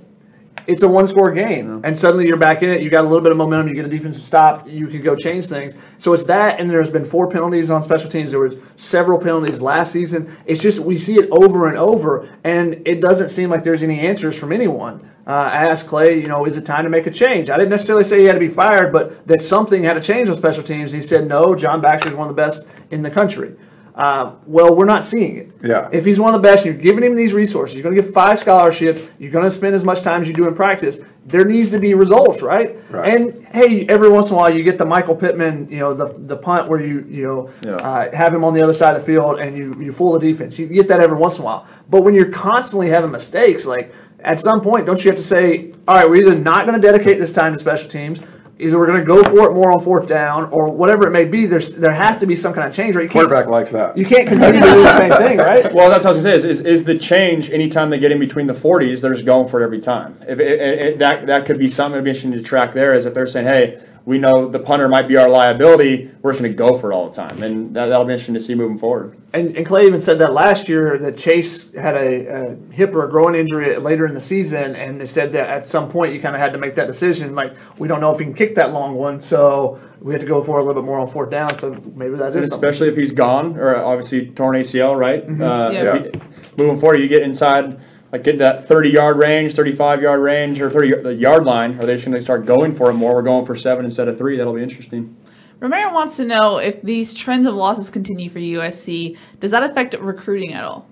[0.67, 2.83] it's a one score game and suddenly you're back in it.
[2.83, 3.69] You got a little bit of momentum.
[3.69, 4.69] You get a defensive stop.
[4.69, 5.75] You can go change things.
[5.99, 8.31] So it's that and there's been four penalties on special teams.
[8.33, 10.37] There was several penalties last season.
[10.47, 14.01] It's just we see it over and over and it doesn't seem like there's any
[14.01, 15.11] answers from anyone.
[15.27, 17.51] Uh, I asked Clay, you know, is it time to make a change?
[17.51, 20.29] I didn't necessarily say he had to be fired, but that something had to change
[20.29, 20.93] on special teams.
[20.93, 23.57] He said, no, John Baxter is one of the best in the country.
[23.97, 25.53] Uh, well, we're not seeing it.
[25.65, 25.89] Yeah.
[25.91, 27.75] If he's one of the best, and you're giving him these resources.
[27.75, 29.01] You're going to give five scholarships.
[29.19, 30.99] You're going to spend as much time as you do in practice.
[31.25, 32.77] There needs to be results, right?
[32.91, 33.15] Right.
[33.15, 36.15] And hey, every once in a while you get the Michael Pittman, you know, the
[36.19, 37.77] the punt where you you know Yeah.
[37.77, 40.21] uh, have him on the other side of the field and you you fool the
[40.21, 40.59] defense.
[40.59, 41.67] You get that every once in a while.
[41.89, 45.73] But when you're constantly having mistakes, like at some point, don't you have to say,
[45.89, 48.21] all right, we're either not going to dedicate this time to special teams.
[48.59, 51.25] Either we're going to go for it more on fourth down, or whatever it may
[51.27, 51.45] be.
[51.45, 53.03] There's there has to be some kind of change, right?
[53.03, 53.99] You can't, Quarterback likes that.
[53.99, 55.71] you can't continue to do the same thing, right?
[55.75, 56.49] Well, that's what I was gonna say.
[56.49, 59.47] Is, is, is the change anytime they get in between the 40s, they're just going
[59.49, 60.19] for it every time.
[60.27, 62.95] If it, it, it- that that could be something that'd be interesting to track there.
[62.95, 66.41] Is if they're saying, hey, we know the punter might be our liability, we're just
[66.41, 68.79] gonna go for it all the time, and that, that'll be interesting to see moving
[68.79, 69.19] forward.
[69.35, 73.05] And, and Clay even said that last year that Chase had a, a hip or
[73.05, 76.21] a groin injury later in the season, and they said that at some point you
[76.21, 77.35] kind of had to make that decision.
[77.35, 80.27] Like we don't know if he can kick that long one, so we had to
[80.27, 81.57] go for a little bit more on fourth down.
[81.57, 82.69] So maybe that is something.
[82.69, 85.25] Especially if he's gone, or obviously torn ACL, right?
[85.25, 85.97] Uh, Yeah.
[85.97, 86.21] if he-
[86.57, 87.79] moving forward, you get inside,
[88.13, 91.79] like get that 30 yard range, 35 yard range, or 30 the yard line.
[91.81, 93.15] Are they just gonna start going for it more?
[93.15, 94.37] We're going for seven instead of three.
[94.37, 95.17] That'll be interesting.
[95.59, 99.95] Romero wants to know if these trends of losses continue for USC, does that affect
[99.95, 100.87] recruiting at all?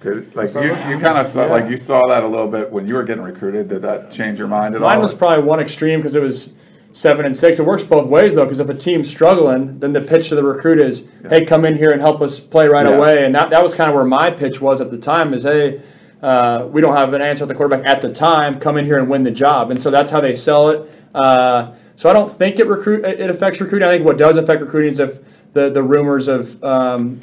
[0.00, 2.86] Did- Like you, you kind of saw, like you saw that a little bit when
[2.86, 3.68] you were getting recruited.
[3.68, 4.96] Did that change your mind at Mine all?
[4.96, 6.52] Mine was probably one extreme because it was
[6.98, 7.60] seven and six.
[7.60, 10.42] It works both ways though, because if a team's struggling, then the pitch to the
[10.42, 12.96] recruit is, "Hey, come in here and help us play right Yeah.
[12.96, 15.44] away." And that, that was kind of where my pitch was at the time: is,
[15.44, 15.80] "Hey,
[16.22, 18.56] uh, we don't have an answer at the quarterback at the time.
[18.58, 20.90] Come in here and win the job." And so that's how they sell it.
[21.14, 23.88] Uh, so I don't think it recruit it affects recruiting.
[23.88, 25.20] I think what does affect recruiting is if
[25.52, 27.20] the the rumors of um,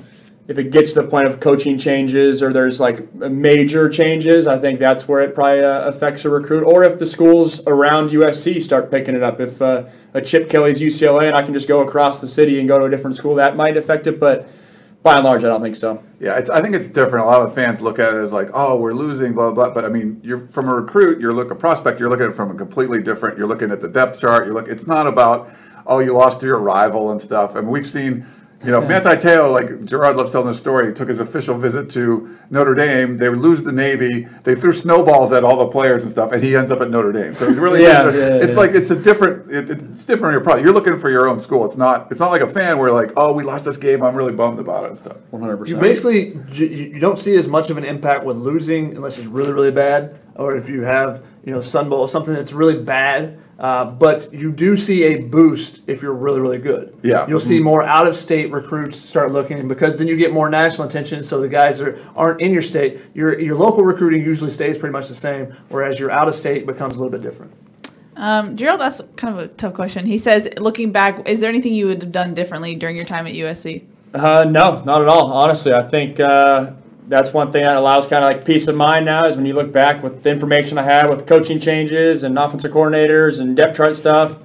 [0.48, 4.60] if it gets to the point of coaching changes or there's like major changes, I
[4.60, 6.64] think that's where it probably uh, affects a recruit.
[6.64, 10.80] Or if the schools around USC start picking it up, if uh, a Chip Kelly's
[10.80, 13.36] UCLA and I can just go across the city and go to a different school,
[13.36, 14.20] that might affect it.
[14.20, 14.48] But
[15.02, 16.04] by and large, I don't think so.
[16.20, 17.26] Yeah, I think it's different.
[17.26, 19.72] A lot of fans look at it as like, oh, we're losing, blah blah.
[19.72, 22.36] But I mean, you're from a recruit, you're look a prospect, you're looking at it
[22.36, 23.38] from a completely different.
[23.38, 24.46] You're looking at the depth chart.
[24.46, 24.68] You look.
[24.68, 25.50] It's not about
[25.88, 27.56] oh, you lost to your rival and stuff.
[27.56, 28.26] I mean, we've seen.
[28.66, 32.36] You know, Manti Te'o, like Gerard loves telling the story, took his official visit to
[32.50, 33.18] Notre Dame.
[33.18, 34.28] They lose the Navy.
[34.44, 37.12] They threw snowballs at all the players and stuff, and he ends up at Notre
[37.12, 37.34] Dame.
[37.36, 38.60] So it's really, Yeah, it's, yeah, it's yeah.
[38.60, 40.34] like it's a different, it, it's different.
[40.34, 41.64] You're probably you're looking for your own school.
[41.66, 44.02] It's not, it's not like a fan where like, oh, we lost this game.
[44.04, 45.18] I'm really bummed about it and stuff.
[45.30, 45.70] One hundred percent.
[45.70, 46.04] You percent.
[46.52, 49.54] basically you you don't see as much of an impact with losing unless it's really
[49.54, 50.20] really bad.
[50.36, 53.40] Or if you have you know Sun Bowl, something that's really bad.
[53.58, 56.98] Uh, but you do see a boost if you're really, really good.
[57.04, 57.26] Yeah.
[57.26, 60.88] You'll see more out of state recruits start looking because then you get more national
[60.88, 61.24] attention.
[61.24, 64.92] So the guys that aren't in your state, your, your local recruiting usually stays pretty
[64.92, 67.54] much the same, whereas your out of state becomes a little bit different.
[68.18, 70.06] Um, Gerald, that's kind of a tough question.
[70.06, 73.26] He says, looking back, is there anything you would have done differently during your time
[73.28, 73.86] at USC?
[74.14, 75.32] Uh, no, not at all.
[75.32, 76.72] Honestly, I think uh,
[77.08, 79.54] that's one thing that allows kind of like peace of mind now is when you
[79.54, 83.78] look back with the information I had with coaching changes and offensive coordinators and depth
[83.78, 84.38] chart stuff.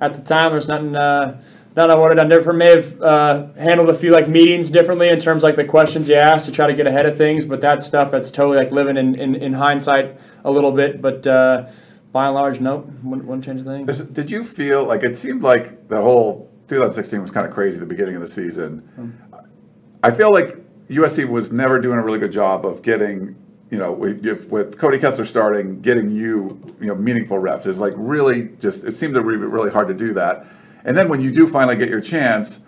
[0.00, 0.96] At the time, there's nothing.
[0.96, 1.40] Uh,
[1.76, 2.58] nothing I would have done different.
[2.58, 6.08] May have uh, handled a few like meetings differently in terms of, like the questions
[6.08, 7.44] you asked to try to get ahead of things.
[7.44, 11.00] But that stuff that's totally like living in, in, in hindsight a little bit.
[11.00, 11.68] But uh,
[12.12, 14.12] by and large, nope, wouldn't, wouldn't change a thing.
[14.12, 17.86] Did you feel like it seemed like the whole 2016 was kind of crazy the
[17.86, 18.88] beginning of the season?
[20.02, 20.59] I feel like
[20.90, 23.36] USC was never doing a really good job of getting,
[23.70, 27.66] you know, with, if, with Cody Kessler starting, getting you, you know, meaningful reps.
[27.66, 30.46] It's like really just, it seemed to be really hard to do that.
[30.84, 32.60] And then when you do finally get your chance,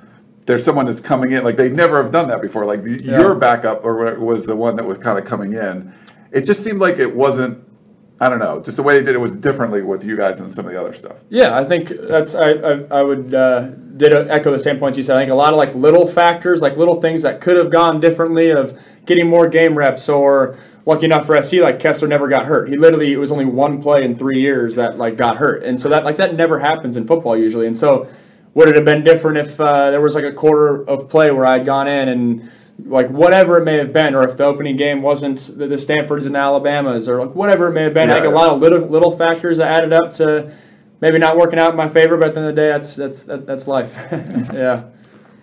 [0.46, 1.44] there's someone that's coming in.
[1.44, 2.64] Like they never have done that before.
[2.64, 5.92] Like the, your backup or was the one that was kind of coming in.
[6.30, 7.62] It just seemed like it wasn't.
[8.20, 8.62] I don't know.
[8.62, 10.80] Just the way they did it was differently with you guys and some of the
[10.80, 11.16] other stuff.
[11.28, 15.02] Yeah, I think that's I I, I would uh, did echo the same points you
[15.02, 15.16] said.
[15.16, 18.00] I think a lot of like little factors, like little things that could have gone
[18.00, 22.46] differently, of getting more game reps or lucky enough for SC, like Kessler never got
[22.46, 22.68] hurt.
[22.68, 25.80] He literally it was only one play in three years that like got hurt, and
[25.80, 27.66] so that like that never happens in football usually.
[27.66, 28.08] And so
[28.54, 31.46] would it have been different if uh, there was like a quarter of play where
[31.46, 32.50] I'd gone in and
[32.84, 36.26] like whatever it may have been, or if the opening game wasn't the, the Stanfords
[36.26, 38.80] and Alabamas, or like whatever it may have been, Yeah, like a lot of little
[38.80, 40.52] little factors that added up to
[41.02, 42.96] maybe not working out in my favor, but at the end of the day, that's
[42.96, 43.94] that's that, that's life.
[44.54, 44.84] yeah.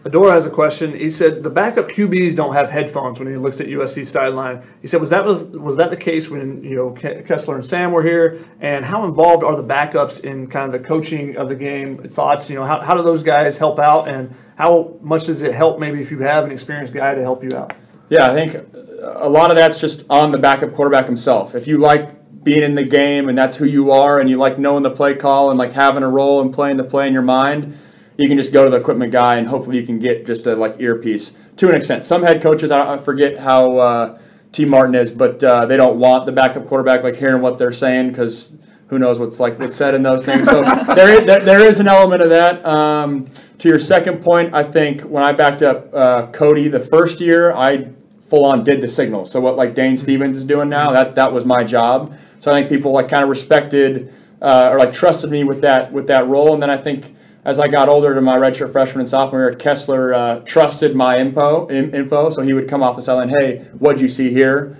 [0.05, 0.97] Adora has a question.
[0.97, 4.63] He said the backup QBs don't have headphones when he looks at USC sideline.
[4.81, 7.91] He said, was that was was that the case when you know Kessler and Sam
[7.91, 8.39] were here?
[8.61, 12.01] And how involved are the backups in kind of the coaching of the game?
[12.07, 12.49] Thoughts?
[12.49, 15.79] You know, how, how do those guys help out, and how much does it help
[15.79, 17.73] maybe if you have an experienced guy to help you out?
[18.09, 18.55] Yeah, I think
[19.01, 21.55] a lot of that's just on the backup quarterback himself.
[21.55, 24.57] If you like being in the game and that's who you are, and you like
[24.57, 27.21] knowing the play call and like having a role and playing the play in your
[27.21, 27.77] mind,
[28.17, 30.55] you can just go to the equipment guy and hopefully you can get just a
[30.55, 32.03] like earpiece to an extent.
[32.03, 34.19] Some head coaches, I, I forget how uh,
[34.51, 37.71] Tee Martin is, but uh, they don't want the backup quarterback like hearing what they're
[37.71, 40.43] saying because who knows what's like what's said in those things.
[40.43, 40.61] So
[40.95, 42.65] there is there, there is an element of that.
[42.65, 43.27] Um,
[43.59, 47.53] to your second point, I think when I backed up uh, Cody the first year,
[47.53, 47.89] I
[48.29, 49.25] full on did the signal.
[49.25, 52.17] So what like Dane Stevens is doing now, that that was my job.
[52.39, 55.91] So I think people like kind of respected uh, or like trusted me with that
[55.91, 56.53] with that role.
[56.53, 57.15] And then I think
[57.45, 61.17] as I got older to my redshirt freshman and sophomore year, Kessler uh, trusted my
[61.17, 62.29] info in, info.
[62.29, 64.77] So he would come off the sideline, hey, what'd you see here?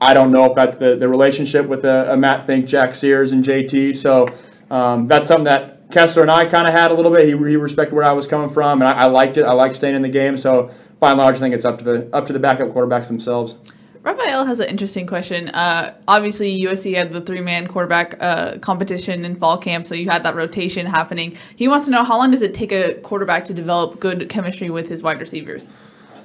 [0.00, 3.32] I don't know if that's the, the relationship with a, a Matt Fink, Jack Sears,
[3.32, 3.96] and JT.
[3.96, 4.28] So
[4.70, 7.24] um, that's something that Kessler and I kind of had a little bit.
[7.24, 9.42] He, he respected where I was coming from, and I, I liked it.
[9.42, 10.38] I like staying in the game.
[10.38, 10.70] So
[11.00, 13.56] by and large, I think it's up to the up to the backup quarterbacks themselves.
[14.02, 15.50] Raphael has an interesting question.
[15.50, 20.22] Uh, obviously, USC had the three-man quarterback uh, competition in fall camp, so you had
[20.22, 21.36] that rotation happening.
[21.54, 24.70] He wants to know how long does it take a quarterback to develop good chemistry
[24.70, 25.68] with his wide receivers?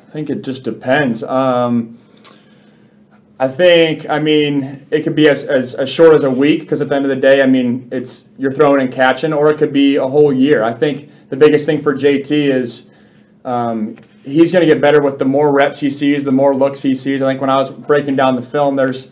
[0.08, 1.22] I think it just depends.
[1.24, 2.00] Um,
[3.38, 6.82] I think, I mean, it could be as, as, as short as a week because
[6.82, 9.58] at the end of the day, I mean, it's you're throwing and catching, or it
[9.58, 10.64] could be a whole year.
[10.64, 12.90] I think the biggest thing for JT is
[13.44, 16.82] um, he's going to get better with the more reps he sees, the more looks
[16.82, 17.22] he sees.
[17.22, 19.12] I think when I was breaking down the film, there's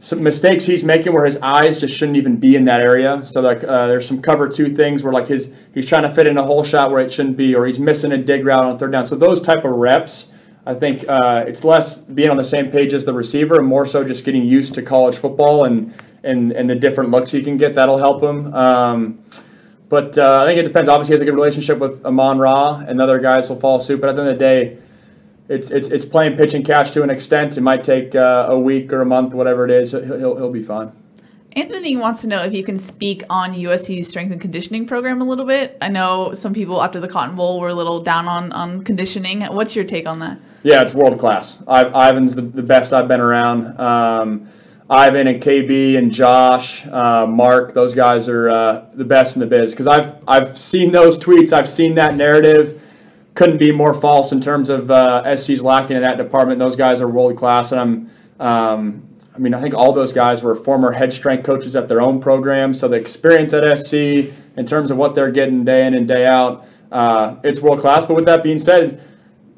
[0.00, 3.24] some mistakes he's making where his eyes just shouldn't even be in that area.
[3.24, 6.26] So like uh, there's some cover two things where like his he's trying to fit
[6.26, 8.78] in a whole shot where it shouldn't be, or he's missing a dig route on
[8.78, 9.06] third down.
[9.06, 10.28] So those type of reps,
[10.66, 13.86] I think uh, it's less being on the same page as the receiver, and more
[13.86, 15.92] so just getting used to college football and
[16.22, 17.74] and and the different looks he can get.
[17.74, 18.54] That'll help him.
[18.54, 19.24] Um,
[19.88, 20.88] but uh, I think it depends.
[20.88, 24.00] Obviously, he has a good relationship with Amon Ra, and other guys will follow suit.
[24.00, 24.78] But at the end of the day,
[25.48, 27.56] it's it's it's playing pitch and catch to an extent.
[27.56, 29.92] It might take uh, a week or a month, whatever it is.
[29.92, 30.92] He'll he'll, he'll be fine.
[31.52, 35.24] Anthony wants to know if you can speak on USC's strength and conditioning program a
[35.24, 35.76] little bit.
[35.80, 39.42] I know some people after the Cotton Bowl were a little down on, on conditioning.
[39.42, 40.38] What's your take on that?
[40.62, 41.58] Yeah, it's world class.
[41.66, 43.80] I, Ivan's the, the best I've been around.
[43.80, 44.48] Um,
[44.90, 49.46] Ivan and KB and Josh, uh, Mark, those guys are uh, the best in the
[49.46, 49.72] biz.
[49.72, 51.52] Because I've I've seen those tweets.
[51.52, 52.80] I've seen that narrative.
[53.34, 56.58] Couldn't be more false in terms of uh, SC's lacking in that department.
[56.58, 58.10] Those guys are world class, and I'm.
[58.46, 62.00] Um, I mean, I think all those guys were former head strength coaches at their
[62.00, 65.94] own program, so the experience at SC in terms of what they're getting day in
[65.94, 68.04] and day out, uh, it's world class.
[68.04, 69.00] But with that being said,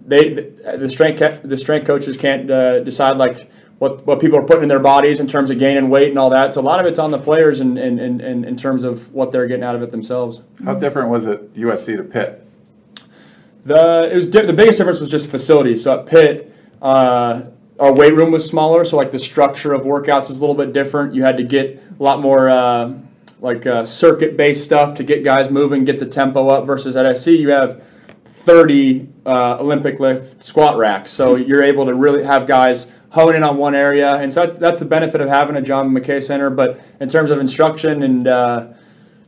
[0.07, 3.50] they the strength the strength coaches can't uh, decide like
[3.81, 6.29] what, what people are putting in their bodies in terms of gaining weight and all
[6.29, 6.53] that.
[6.53, 9.13] So a lot of it's on the players and in, in, in, in terms of
[9.15, 10.43] what they're getting out of it themselves.
[10.63, 12.47] How different was it USC to Pitt?
[13.65, 15.83] The it was the biggest difference was just facilities.
[15.83, 17.45] So at Pitt, uh,
[17.79, 20.75] our weight room was smaller, so like the structure of workouts is a little bit
[20.75, 21.15] different.
[21.15, 22.93] You had to get a lot more uh,
[23.41, 26.67] like uh, circuit-based stuff to get guys moving, get the tempo up.
[26.67, 27.83] Versus at SC, you have
[28.45, 33.43] 30 uh, Olympic lift squat racks, so you're able to really have guys hone in
[33.43, 36.51] on one area, and so that's, that's the benefit of having a John McKay Center.
[36.51, 38.67] But in terms of instruction and uh,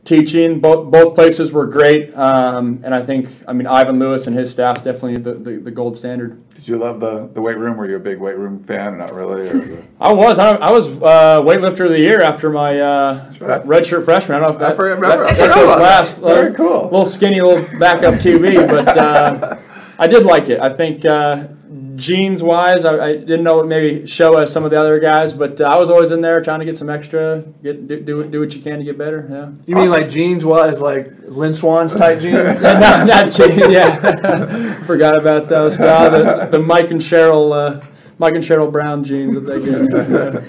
[0.05, 0.59] teaching.
[0.59, 4.51] Both both places were great, um, and I think I mean Ivan Lewis and his
[4.51, 6.47] staff's definitely the, the, the gold standard.
[6.49, 7.77] Did you love the, the weight room?
[7.77, 9.47] Were you a big weight room fan not really?
[9.47, 9.83] Or the...
[9.99, 14.37] I was I, I was uh, weightlifter of the year after my uh, redshirt freshman.
[14.37, 16.19] I don't know if that, I remember- that- I that about last.
[16.19, 16.83] Very uh, cool.
[16.83, 19.57] Little skinny, little backup QB, but uh,
[19.99, 20.59] I did like it.
[20.59, 21.47] I think uh,
[21.95, 25.33] genes wise, I, I didn't know what maybe show as some of the other guys,
[25.33, 28.27] but uh, I was always in there trying to get some extra, get do, do,
[28.27, 29.27] do what you can to get better.
[29.29, 29.51] Yeah.
[29.65, 32.61] You mean like jeans wise, like Lynn Swann's tight jeans?
[32.63, 34.83] not, not jeans, yeah.
[34.85, 35.77] Forgot about those.
[35.77, 37.85] No, the, the Mike and Cheryl, uh,
[38.17, 40.15] Mike and Cheryl Browne genes that they give me.
[40.15, 40.41] Yeah.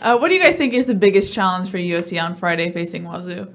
[0.00, 3.04] Uh, what do you guys think is the biggest challenge for USC on Friday facing
[3.04, 3.52] Wazoo?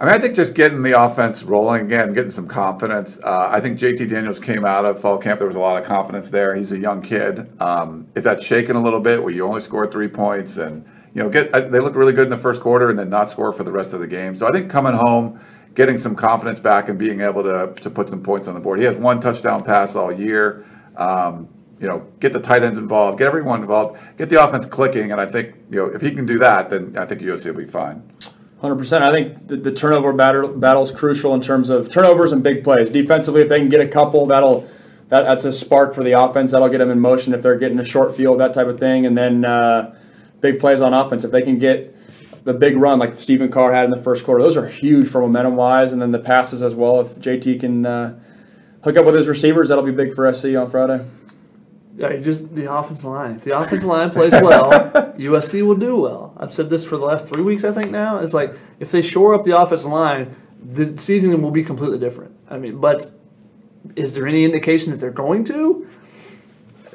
[0.00, 3.18] I mean, I think just getting the offense rolling again, getting some confidence.
[3.22, 5.40] Uh, I think JT Daniels came out of fall camp.
[5.40, 6.54] There was a lot of confidence there.
[6.54, 7.52] He's a young kid.
[7.60, 11.22] Um, is that shaking a little bit where you only scored three points and you
[11.22, 13.52] know get uh, they looked really good in the first quarter and then not score
[13.52, 14.34] for the rest of the game.
[14.34, 15.38] So I think coming home,
[15.74, 18.78] getting some confidence back and being able to to put some points on the board.
[18.78, 20.64] He has one touchdown pass all year.
[20.96, 21.46] Um,
[21.78, 25.20] you know, get the tight ends involved, get everyone involved, get the offense clicking, and
[25.20, 27.66] I think you know if he can do that, then I think USC will be
[27.66, 28.02] fine.
[28.60, 29.02] Hundred percent.
[29.02, 32.62] I think the, the turnover battle battle is crucial in terms of turnovers and big
[32.62, 32.90] plays.
[32.90, 34.68] Defensively, if they can get a couple, that'll
[35.08, 36.52] that, that's a spark for the offense.
[36.52, 39.06] That'll get them in motion if they're getting a short field, that type of thing.
[39.06, 39.94] And then uh,
[40.40, 41.24] big plays on offense.
[41.24, 41.96] If they can get
[42.44, 45.20] the big run like Stephen Carr had in the first quarter, those are huge for
[45.20, 45.92] momentum wise.
[45.92, 47.00] And then the passes as well.
[47.00, 48.18] If JT can uh,
[48.84, 51.04] hook up with his receivers, that'll be big for SC on Friday.
[51.96, 53.36] Yeah, just the offensive line.
[53.36, 54.70] If the offensive line plays well,
[55.18, 56.32] USC will do well.
[56.36, 57.64] I've said this for the last three weeks.
[57.64, 61.50] I think now it's like if they shore up the offensive line, the season will
[61.50, 62.34] be completely different.
[62.48, 63.10] I mean, but
[63.96, 65.88] is there any indication that they're going to?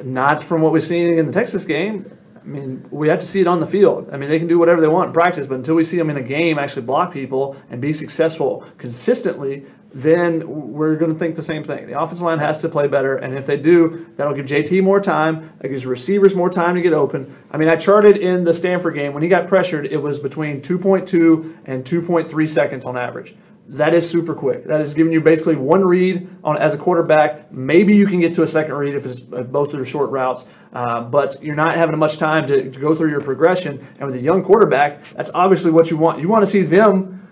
[0.03, 2.11] Not from what we've seen in the Texas game.
[2.35, 4.09] I mean, we have to see it on the field.
[4.11, 6.11] I mean, they can do whatever they want in practice, but until we see them
[6.11, 9.65] in a game actually block people and be successful consistently,
[9.95, 11.87] then we're going to think the same thing.
[11.87, 14.99] The offensive line has to play better, and if they do, that'll give JT more
[14.99, 15.53] time.
[15.61, 17.33] It gives receivers more time to get open.
[17.49, 20.59] I mean, I charted in the Stanford game when he got pressured, it was between
[20.59, 23.35] 2.2 and 2.3 seconds on average.
[23.69, 24.65] That is super quick.
[24.65, 27.51] That is giving you basically one read on as a quarterback.
[27.53, 30.45] Maybe you can get to a second read if it's if both are short routes,
[30.73, 33.79] uh, but you're not having much time to, to go through your progression.
[33.97, 36.19] And with a young quarterback, that's obviously what you want.
[36.19, 37.24] You want to see them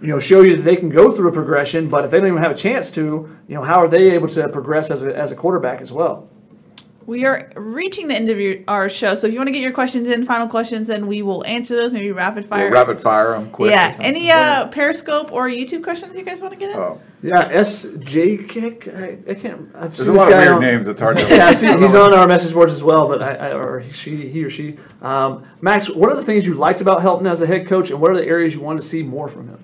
[0.00, 2.28] you know, show you that they can go through a progression, but if they don't
[2.28, 3.02] even have a chance to,
[3.48, 6.28] you know, how are they able to progress as a, as a quarterback as well?
[7.06, 9.60] We are reaching the end of your, our show, so if you want to get
[9.60, 11.92] your questions in, final questions, then we will answer those.
[11.92, 12.64] Maybe rapid fire.
[12.64, 13.72] We'll rapid fire them quick.
[13.72, 13.94] yeah.
[14.00, 16.76] Any uh, Periscope or YouTube questions you guys want to get in?
[16.78, 18.88] Oh, Yeah, SJ Kick.
[18.88, 19.70] I, I can't.
[19.74, 20.88] I've there's seen a this lot of weird on, names.
[20.88, 21.28] It's hard to.
[21.28, 24.26] Yeah, I see, he's on our message boards as well, but I, I or she,
[24.30, 24.78] he or she.
[25.02, 28.00] Um, Max, what are the things you liked about Helton as a head coach, and
[28.00, 29.62] what are the areas you want to see more from him?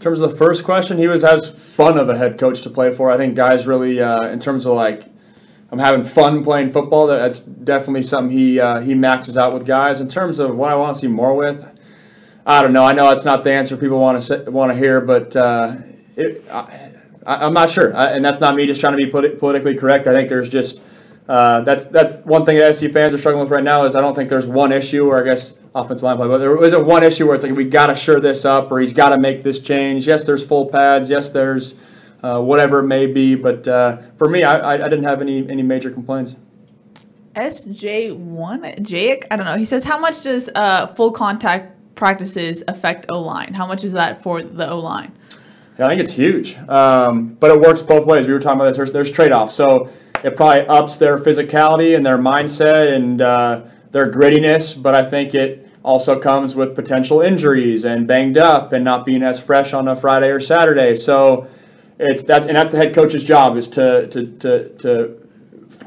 [0.00, 2.70] In terms of the first question, he was as fun of a head coach to
[2.70, 3.10] play for.
[3.10, 5.04] I think guys really, uh, in terms of like,
[5.70, 7.06] I'm having fun playing football.
[7.06, 10.00] That's definitely something he uh, he maxes out with guys.
[10.00, 11.62] In terms of what I want to see more with,
[12.46, 12.82] I don't know.
[12.82, 15.76] I know that's not the answer people want to want to hear, but uh,
[16.16, 16.92] it, I,
[17.26, 17.94] I'm not sure.
[17.94, 20.06] I, and that's not me just trying to be politi- politically correct.
[20.06, 20.80] I think there's just
[21.28, 24.00] uh, that's that's one thing that SC fans are struggling with right now is I
[24.00, 27.02] don't think there's one issue, or I guess offensive line play, but there isn't one
[27.02, 29.42] issue where it's like we got to shore this up, or he's got to make
[29.42, 30.06] this change.
[30.06, 31.10] Yes, there's full pads.
[31.10, 31.74] Yes, there's
[32.22, 33.34] uh, whatever it may be.
[33.34, 36.36] But uh, for me, I, I, didn't have any any major complaints.
[37.34, 39.56] SJ1 Jake, I don't know.
[39.56, 43.54] He says, "How much does uh, full contact practices affect O line?
[43.54, 45.12] How much is that for the O line?"
[45.78, 48.26] Yeah, I think it's huge, um, but it works both ways.
[48.26, 48.76] We were talking about this.
[48.76, 49.88] There's, there's trade-offs, so
[50.22, 53.62] it probably ups their physicality and their mindset and uh,
[53.92, 54.80] their grittiness.
[54.80, 59.22] But I think it also comes with potential injuries and banged up and not being
[59.22, 60.96] as fresh on a Friday or Saturday.
[60.96, 61.48] So
[61.98, 65.19] it's that's and that's the head coach's job is to to to, to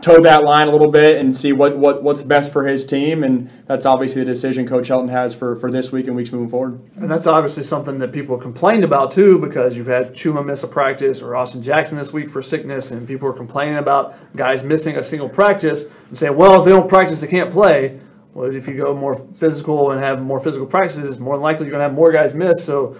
[0.01, 3.23] toe that line a little bit and see what, what what's best for his team,
[3.23, 6.49] and that's obviously the decision Coach Helton has for, for this week and weeks moving
[6.49, 6.81] forward.
[6.97, 10.67] And that's obviously something that people complained about too, because you've had Chuma miss a
[10.67, 14.97] practice or Austin Jackson this week for sickness, and people are complaining about guys missing
[14.97, 17.99] a single practice and saying, well, if they don't practice, they can't play.
[18.33, 21.71] Well, if you go more physical and have more physical practices, more than likely you're
[21.71, 22.63] going to have more guys miss.
[22.63, 22.97] So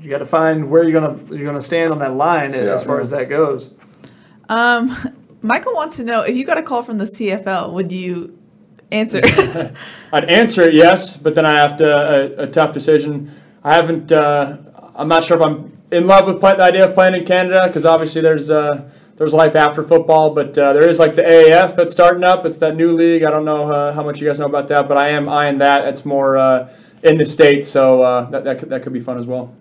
[0.00, 2.54] you got to find where you're going to you're going to stand on that line
[2.54, 3.72] as far as that goes.
[4.48, 4.96] Um,
[5.42, 8.38] Michael wants to know if you got a call from the CFL, would you
[8.90, 9.20] answer?
[10.12, 11.86] I'd answer it yes, but then I have to
[12.40, 13.34] a, a tough decision.
[13.64, 14.12] I haven't.
[14.12, 14.58] Uh,
[14.94, 17.66] I'm not sure if I'm in love with play, the idea of playing in Canada
[17.66, 21.76] because obviously there's uh, there's life after football, but uh, there is like the AAF
[21.76, 22.44] that's starting up.
[22.46, 23.22] It's that new league.
[23.22, 25.58] I don't know uh, how much you guys know about that, but I am eyeing
[25.58, 25.86] that.
[25.86, 26.72] It's more uh,
[27.02, 29.54] in the states, so uh, that that could, that could be fun as well.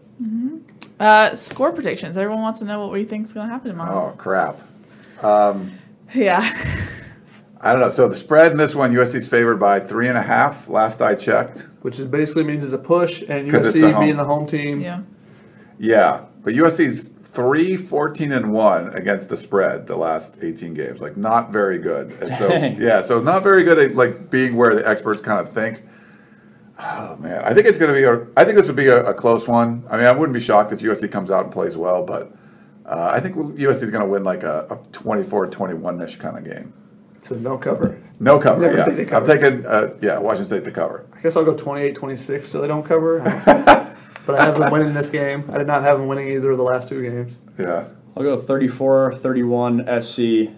[1.00, 2.18] uh, score predictions.
[2.18, 4.12] Everyone wants to know what we think is going to happen tomorrow.
[4.14, 4.60] Oh crap.
[5.22, 5.78] Um,
[6.14, 6.42] Yeah.
[7.62, 7.90] I don't know.
[7.90, 10.70] So the spread in this one, USC's favored by three and a half.
[10.70, 11.68] Last I checked.
[11.82, 14.06] Which is basically means it's a push, and USC home.
[14.06, 14.80] being the home team.
[14.80, 15.02] yeah.
[15.78, 21.02] Yeah, but USC's 3 14 and 1 against the spread the last 18 games.
[21.02, 22.12] Like not very good.
[22.22, 22.82] And so Dang.
[22.82, 25.84] yeah, so not very good at like being where the experts kind of think.
[26.82, 29.04] Oh man, I think it's going to be a I think this would be a,
[29.04, 29.86] a close one.
[29.90, 32.34] I mean, I wouldn't be shocked if USC comes out and plays well, but
[32.90, 36.74] uh, I think USC is going to win like a, a 24-21ish kind of game.
[37.22, 38.02] So no cover.
[38.20, 38.86] No cover, Never yeah.
[38.86, 41.06] think they I'm taking uh, yeah, Washington State to cover.
[41.14, 43.20] I guess I'll go 28 26 so they don't cover.
[44.26, 45.50] but I have them winning this game.
[45.52, 47.34] I did not have them winning either of the last two games.
[47.60, 47.90] Yeah.
[48.18, 50.56] I'll go 34-31 SC.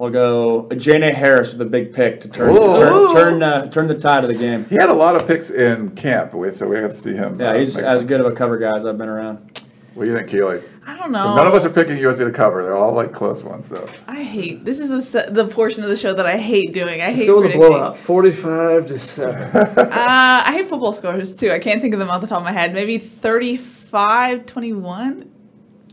[0.00, 2.78] I'll go Ajene Harris with a big pick to turn Ooh.
[2.78, 4.64] turn turn, uh, turn the tide of the game.
[4.66, 7.38] He had a lot of picks in camp, so we got to see him.
[7.40, 9.57] Yeah, uh, he's as good of a cover guy as I've been around.
[9.98, 10.62] What do you think, Keely?
[10.86, 11.34] I don't So know.
[11.34, 12.62] none of us are picking USC to cover.
[12.62, 13.86] They're all like close ones, though.
[14.06, 17.02] I hate this is the the portion of the show that I hate doing.
[17.02, 17.70] I Just hate go with a predicting.
[17.72, 19.50] blowout 45 to 7.
[19.78, 21.50] Uh, I hate football scores too.
[21.50, 22.72] I can't think of them off the top of my head.
[22.72, 25.32] Maybe 35 21.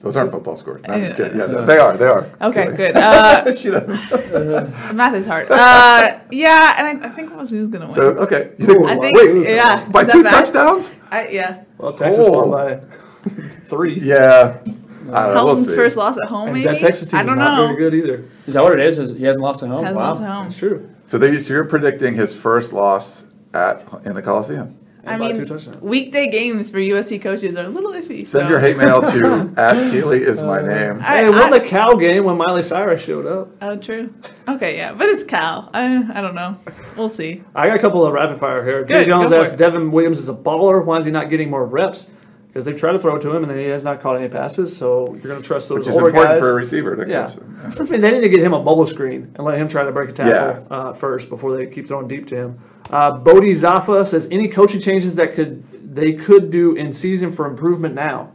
[0.01, 0.83] Those aren't football scores.
[0.87, 1.37] No, I'm just kidding.
[1.39, 1.61] Yeah, Yeah.
[1.61, 1.97] they are.
[1.97, 2.29] They are.
[2.41, 2.77] Okay, Keely.
[2.77, 2.95] good.
[2.97, 4.95] Uh, she doesn't.
[4.95, 5.47] math is hard.
[5.51, 7.95] Uh, yeah, and I, I think Wazoo's gonna win.
[7.95, 9.83] So okay, you think, I think- wait, yeah.
[9.89, 10.31] by two bad?
[10.45, 10.91] touchdowns?
[11.11, 11.63] I, yeah.
[11.79, 12.31] Well, Texas Oh.
[12.47, 12.85] won by
[13.63, 13.99] three.
[13.99, 14.57] Yeah.
[14.63, 15.11] I don't know.
[15.11, 15.75] We'll Helton's see.
[15.75, 16.67] first loss at home, And maybe.
[16.67, 17.67] that Texas team I is don't not know.
[17.67, 18.25] very good either.
[18.47, 18.97] Is that what it is?
[18.97, 19.83] Is he hasn't lost at home?
[19.83, 20.07] Hasn't wow.
[20.09, 20.47] lost at home.
[20.47, 20.89] It's true.
[21.07, 23.23] So, they, so you're predicting his first loss
[23.53, 24.79] at in the Coliseum.
[25.07, 25.81] I And by two mean, touchdowns.
[25.83, 28.25] weekday games for USC coaches are a little iffy.
[28.25, 28.47] Send so.
[28.49, 30.99] your hate mail to at Keely is my uh, name.
[31.01, 33.49] I- Hey, won I- the cow game when Miley Cyrus showed up.
[33.61, 34.11] Oh, true.
[34.47, 35.69] Okay, yeah, but it's Cal.
[35.75, 36.57] I, I don't know.
[36.97, 37.43] We'll see.
[37.53, 38.77] I got a couple of rapid fire here.
[38.83, 39.57] Jay Good, Jones go for asked it.
[39.57, 40.83] Devon Williams is a baller.
[40.83, 42.07] Why is he not getting more reps?
[42.55, 44.77] Because they've tried to throw it to him and he has not caught any passes.
[44.77, 46.39] So you're going to trust those Which is older important guys.
[46.39, 47.29] for a receiver to Yeah.
[47.77, 49.91] I mean, they need to get him a bubble screen and let him try to
[49.91, 50.59] break a tackle Yeah.
[50.73, 52.59] uh, first before they keep throwing deep to him.
[52.89, 57.45] Uh, Bodie Zaffa says any coaching changes that could they could do in season for
[57.45, 58.31] improvement now.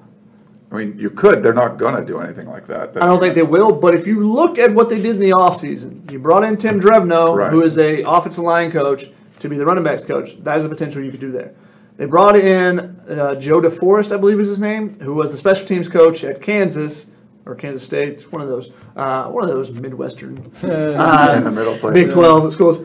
[0.71, 1.43] I mean, you could.
[1.43, 3.03] They're not going to do anything like that.
[3.03, 5.31] I don't think they will, but if you look at what they did in the
[5.31, 7.51] offseason, you brought in Tim Drevno, Right.
[7.51, 10.43] who is a offensive line coach, to be the running backs coach.
[10.45, 11.53] That is the potential you could do there.
[12.01, 12.79] They brought in
[13.11, 16.41] uh, Joe DeForest, I believe is his name, who was the special teams coach at
[16.41, 17.05] Kansas
[17.45, 21.93] or Kansas State, one of those, uh, one of those Midwestern in the middle place.
[21.93, 22.81] Big 12 schools.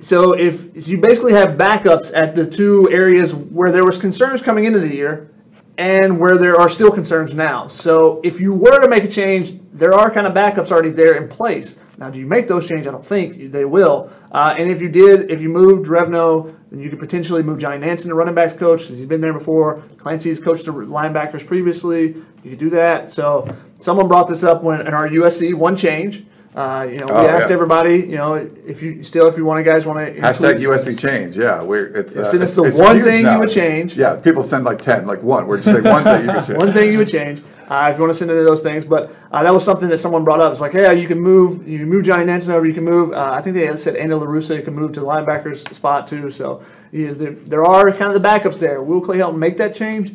[0.00, 4.40] So if so you basically have backups at the two areas where there was concerns
[4.40, 5.30] coming into the year
[5.76, 7.68] and where there are still concerns now.
[7.68, 11.16] So if you were to make a change, there are kind of backups already there
[11.22, 11.76] in place.
[11.98, 12.86] Now, do you make those changes?
[12.86, 14.10] I don't think they will.
[14.30, 17.78] Uh, and if you did, if you moved Drevno, then you could potentially move Johnny
[17.78, 19.82] Nansen to running backs coach because he's been there before.
[19.98, 22.16] Clancy's coached the linebackers previously.
[22.42, 23.12] You could do that.
[23.12, 26.24] So someone brought this up when in our USC one change.
[26.54, 27.54] Uh, you know, we Oh, asked yeah.
[27.54, 28.00] everybody.
[28.00, 28.34] You know,
[28.66, 31.34] if you still, if you want, to guys want to Hashtag USC change.
[31.34, 32.14] Yeah, we're it's.
[32.14, 33.96] Uh, that's it's- the it's one thing you would change.
[33.96, 35.46] Yeah, people send like ten, like one.
[35.46, 36.58] We're just saying one thing you could change.
[36.58, 39.10] One thing you would change, uh, if you want to send into those things, but
[39.30, 40.52] uh, that was something that someone brought up.
[40.52, 43.12] It's like, hey, you can move, you can move Johnny Nansen over, you can move.
[43.12, 46.30] Uh, I think they said Andy Larusa, you can move to the linebackers spot too.
[46.30, 48.82] So you, there, there are kind of the backups there.
[48.82, 50.14] Will Clay help make that change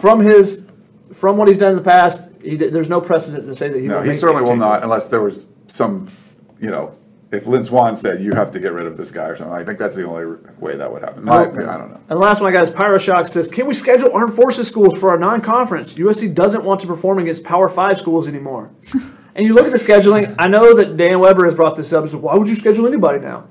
[0.00, 0.64] from his,
[1.12, 2.30] from what he's done in the past?
[2.40, 3.86] He, there's no precedent to say that he.
[3.86, 4.60] No, he certainly will change.
[4.60, 6.10] not, unless there was some,
[6.58, 6.96] you know,
[7.32, 9.54] if Lynn Swann said you have to get rid of this guy or something.
[9.56, 11.24] I think that's the only way that would happen.
[11.24, 11.40] My Oh.
[11.50, 11.96] I don't know.
[12.08, 14.96] And the last one I got is Pyroshock says, Can we schedule armed forces schools
[14.98, 15.94] for our non conference?
[15.94, 18.70] USC doesn't want to perform against Power 5 schools anymore.
[19.34, 22.06] and you look at the scheduling, I know that Dan Weber has brought this up.
[22.06, 23.48] So why would you schedule anybody now?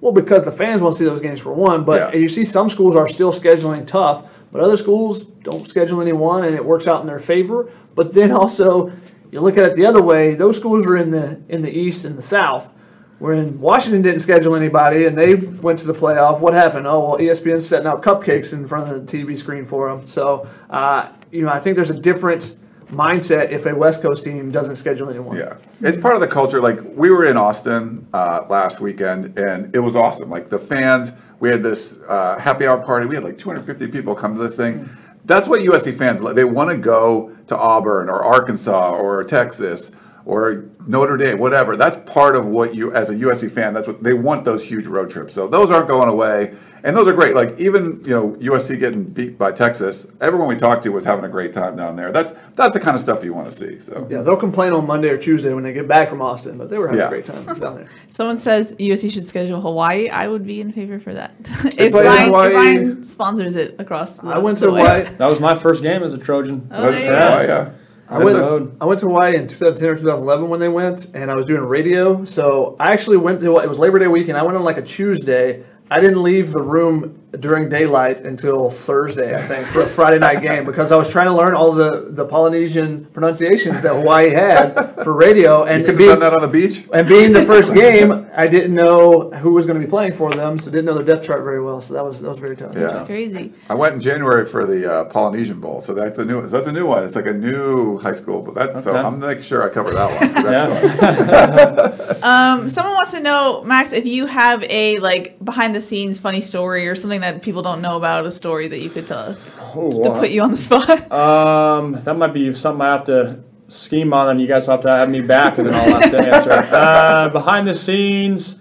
[0.00, 2.18] Well, because the fans want to see those games for one, but Yeah.
[2.20, 6.54] you see some schools are still scheduling tough, but other schools don't schedule anyone and
[6.56, 7.68] it works out in their favor.
[7.94, 8.90] But then also,
[9.32, 12.04] You look at it the other way; those schools are in the in the East
[12.04, 12.72] and the South.
[13.18, 16.86] When Washington didn't schedule anybody and they went to the playoff, what happened?
[16.86, 20.06] Oh well, ESPN's setting out cupcakes in front of the TV screen for them.
[20.06, 22.56] So, uh, you know, I think there's a different
[22.88, 25.36] mindset if a West Coast team doesn't schedule anyone.
[25.38, 26.60] Yeah, it's part of the culture.
[26.60, 30.28] Like we were in Austin uh, last weekend, and it was awesome.
[30.28, 33.06] Like the fans, we had this uh, happy hour party.
[33.06, 34.90] We had like 250 people come to this thing.
[35.24, 36.34] That's what USC fans like.
[36.34, 39.90] They want to go to Auburn or Arkansas or Texas
[40.24, 41.76] or Notre Dame, whatever.
[41.76, 44.44] That's part of what you, as a USC fan, that's what they want.
[44.44, 45.34] Those huge road trips.
[45.34, 46.54] So those aren't going away,
[46.84, 47.34] and those are great.
[47.34, 50.06] Like even you know USC getting beat by Texas.
[50.20, 52.10] Everyone we talked to was having a great time down there.
[52.12, 53.78] That's that's the kind of stuff you want to see.
[53.78, 56.68] So Yeah, they'll complain on Monday or Tuesday when they get back from Austin, but
[56.68, 57.06] they were having Yeah.
[57.06, 57.88] a great time down there.
[58.10, 60.08] Someone says USC should schedule Hawaii.
[60.08, 61.34] I would be in favor for that.
[61.40, 62.54] if, play in Ryan, if Hawaii.
[62.54, 64.66] Ryan sponsors it across the I went to.
[64.66, 65.02] Hawaii.
[65.04, 66.68] That was my first game as a Trojan.
[66.70, 67.12] Oh, there you go.
[67.12, 67.72] yeah, yeah.
[68.08, 71.30] I went, a- I went to Hawaii in 2010 or 2011 when they went, and
[71.30, 72.26] I was doing radio.
[72.26, 74.36] So I actually went to, it was Labor Day weekend.
[74.36, 75.64] I went on like a Tuesday.
[75.92, 80.42] I didn't leave the room during daylight until Thursday, I think, for a Friday night
[80.42, 85.02] game because I was trying to learn all the, the Polynesian pronunciations that Hawaii had
[85.02, 85.64] for radio.
[85.64, 86.86] And You could have being, done that on the beach.
[86.92, 90.30] and being the first game, I didn't know who was going to be playing for
[90.32, 91.80] them, so didn't know their depth chart very well.
[91.80, 92.76] So that was that was very tough.
[92.76, 92.98] Yeah.
[92.98, 93.52] It's crazy.
[93.68, 96.46] I went in January for the uh, Polynesian Bowl, so that's a new.
[96.46, 97.02] That's a new one.
[97.04, 98.82] It's like a new high school, but that.
[98.84, 100.44] So I'm making sure I cover that one.
[100.44, 102.08] That's Yeah.
[102.22, 106.40] Um, someone wants to know, Max, if you have a like behind the scenes funny
[106.40, 109.50] story or something that people don't know about, a story that you could tell us
[109.74, 110.20] Oh, to wow.
[110.20, 111.10] put you on the spot.
[111.12, 114.90] Um, that might be something I have to scheme on, and you guys have to
[114.90, 116.50] have me back, and then I'll have to answer.
[116.76, 118.56] Uh, behind the scenes.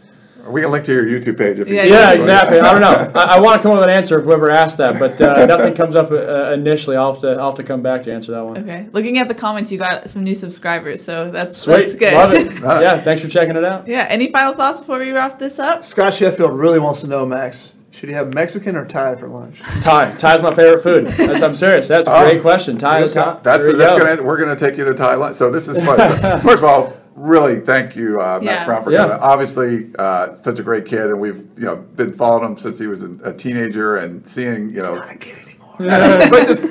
[0.47, 1.75] We can link to your YouTube page if you.
[1.75, 1.83] Yeah.
[1.85, 2.59] Yeah, exactly.
[2.59, 3.11] I don't know.
[3.19, 5.45] I, I want to come up with an answer if whoever asked that, but uh,
[5.45, 6.97] nothing comes up uh, initially.
[6.97, 8.57] I'll have to I'll have to come back to answer that one.
[8.57, 8.87] okay.
[8.91, 12.13] Looking at the comments, you got some new subscribers, so that's Sweet, that's good.
[12.15, 12.59] love it.
[12.61, 13.87] yeah, thanks for checking it out.
[13.87, 14.07] yeah.
[14.09, 15.83] Any final thoughts before we wrap this up?
[15.83, 19.59] Scott Sheffield really wants to know, Max, should he have Mexican or Thai for lunch?
[19.81, 20.11] Thai.
[20.17, 21.07] Thai's my favorite food.
[21.17, 21.87] That's, I'm serious.
[21.87, 22.23] That's a Oh.
[22.23, 22.77] great question.
[22.77, 24.07] Thai is That's- That's there that's go.
[24.15, 24.23] gonna.
[24.23, 25.35] We're gonna take you to Thailand.
[25.35, 25.97] So this is fun.
[26.41, 28.65] First of all, really thank you, uh, Max Yeah.
[28.65, 28.97] Browne, for Yeah.
[28.99, 29.17] coming.
[29.19, 32.87] Obviously, uh, such a great kid, and we've you know been following him since he
[32.87, 34.95] was a, a teenager and seeing you know.
[35.77, 36.63] but just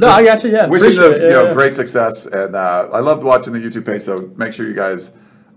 [0.00, 0.50] No, I got you.
[0.50, 1.22] Yeah, wishing appreciate them it.
[1.24, 1.54] you know Yeah.
[1.54, 4.02] great success, and uh, I loved watching the YouTube page.
[4.02, 5.10] So make sure you guys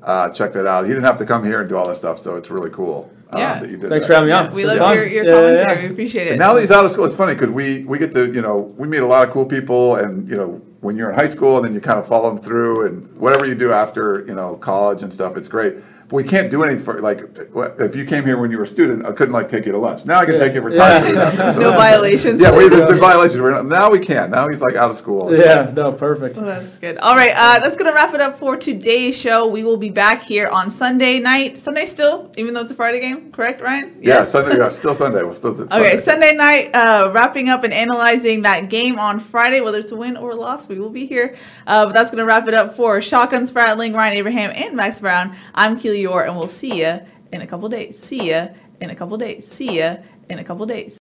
[0.04, 0.86] uh, check that out.
[0.86, 3.12] He didn't have to come here and do all this stuff, so it's really cool
[3.40, 3.60] Yeah.
[3.60, 3.90] that you did.
[3.90, 4.08] Thanks that.
[4.08, 4.46] for having me on.
[4.46, 4.96] Yeah, we love been fun.
[4.96, 5.76] your, your Yeah, yeah, commentary.
[5.82, 5.88] yeah.
[5.88, 6.30] We appreciate it.
[6.32, 8.42] And now that he's out of school, it's funny because we we get to you
[8.42, 11.28] know we meet a lot of cool people, and you know when you're in high
[11.28, 14.36] school, and then you kind of follow them through, and whatever you do after you
[14.36, 15.78] know college and stuff, it's great.
[16.08, 17.22] But we can't do anything for like
[17.80, 19.80] if you came here when you were a student, I couldn't like take you to
[19.80, 20.06] lunch.
[20.06, 21.00] Now I can take you for Yeah.
[21.00, 21.16] time.
[21.60, 22.40] no violations.
[22.40, 23.42] Yeah, we, there's been violations.
[23.42, 24.30] We're not, now we can.
[24.30, 25.36] Now he's like out of school.
[25.36, 26.36] Yeah, no, perfect.
[26.36, 27.00] Well, that's good.
[27.00, 29.48] All right, uh, that's gonna wrap it up for today's show.
[29.48, 31.60] We will be back here on Sunday night.
[31.60, 33.98] Sunday still, even though it's a Friday game, correct, Ryan?
[34.00, 34.58] Yeah, Sunday.
[34.58, 35.24] Yeah, still Sunday.
[35.24, 39.80] We're still Okay, Sunday night, uh, wrapping up and analyzing that game on Friday, whether
[39.80, 41.36] it's a win or a loss, we will be here.
[41.66, 45.00] Uh, but that's going to wrap it up for Shotgun Spratling, Ryan Abraham, and Max
[45.00, 45.36] Browne.
[45.54, 47.02] I'm Keely Orr, and we'll see you
[47.32, 48.00] in a couple days.
[48.00, 48.50] See ya
[48.80, 49.48] in a couple days.
[49.48, 49.98] See ya
[50.30, 50.94] in a couple days.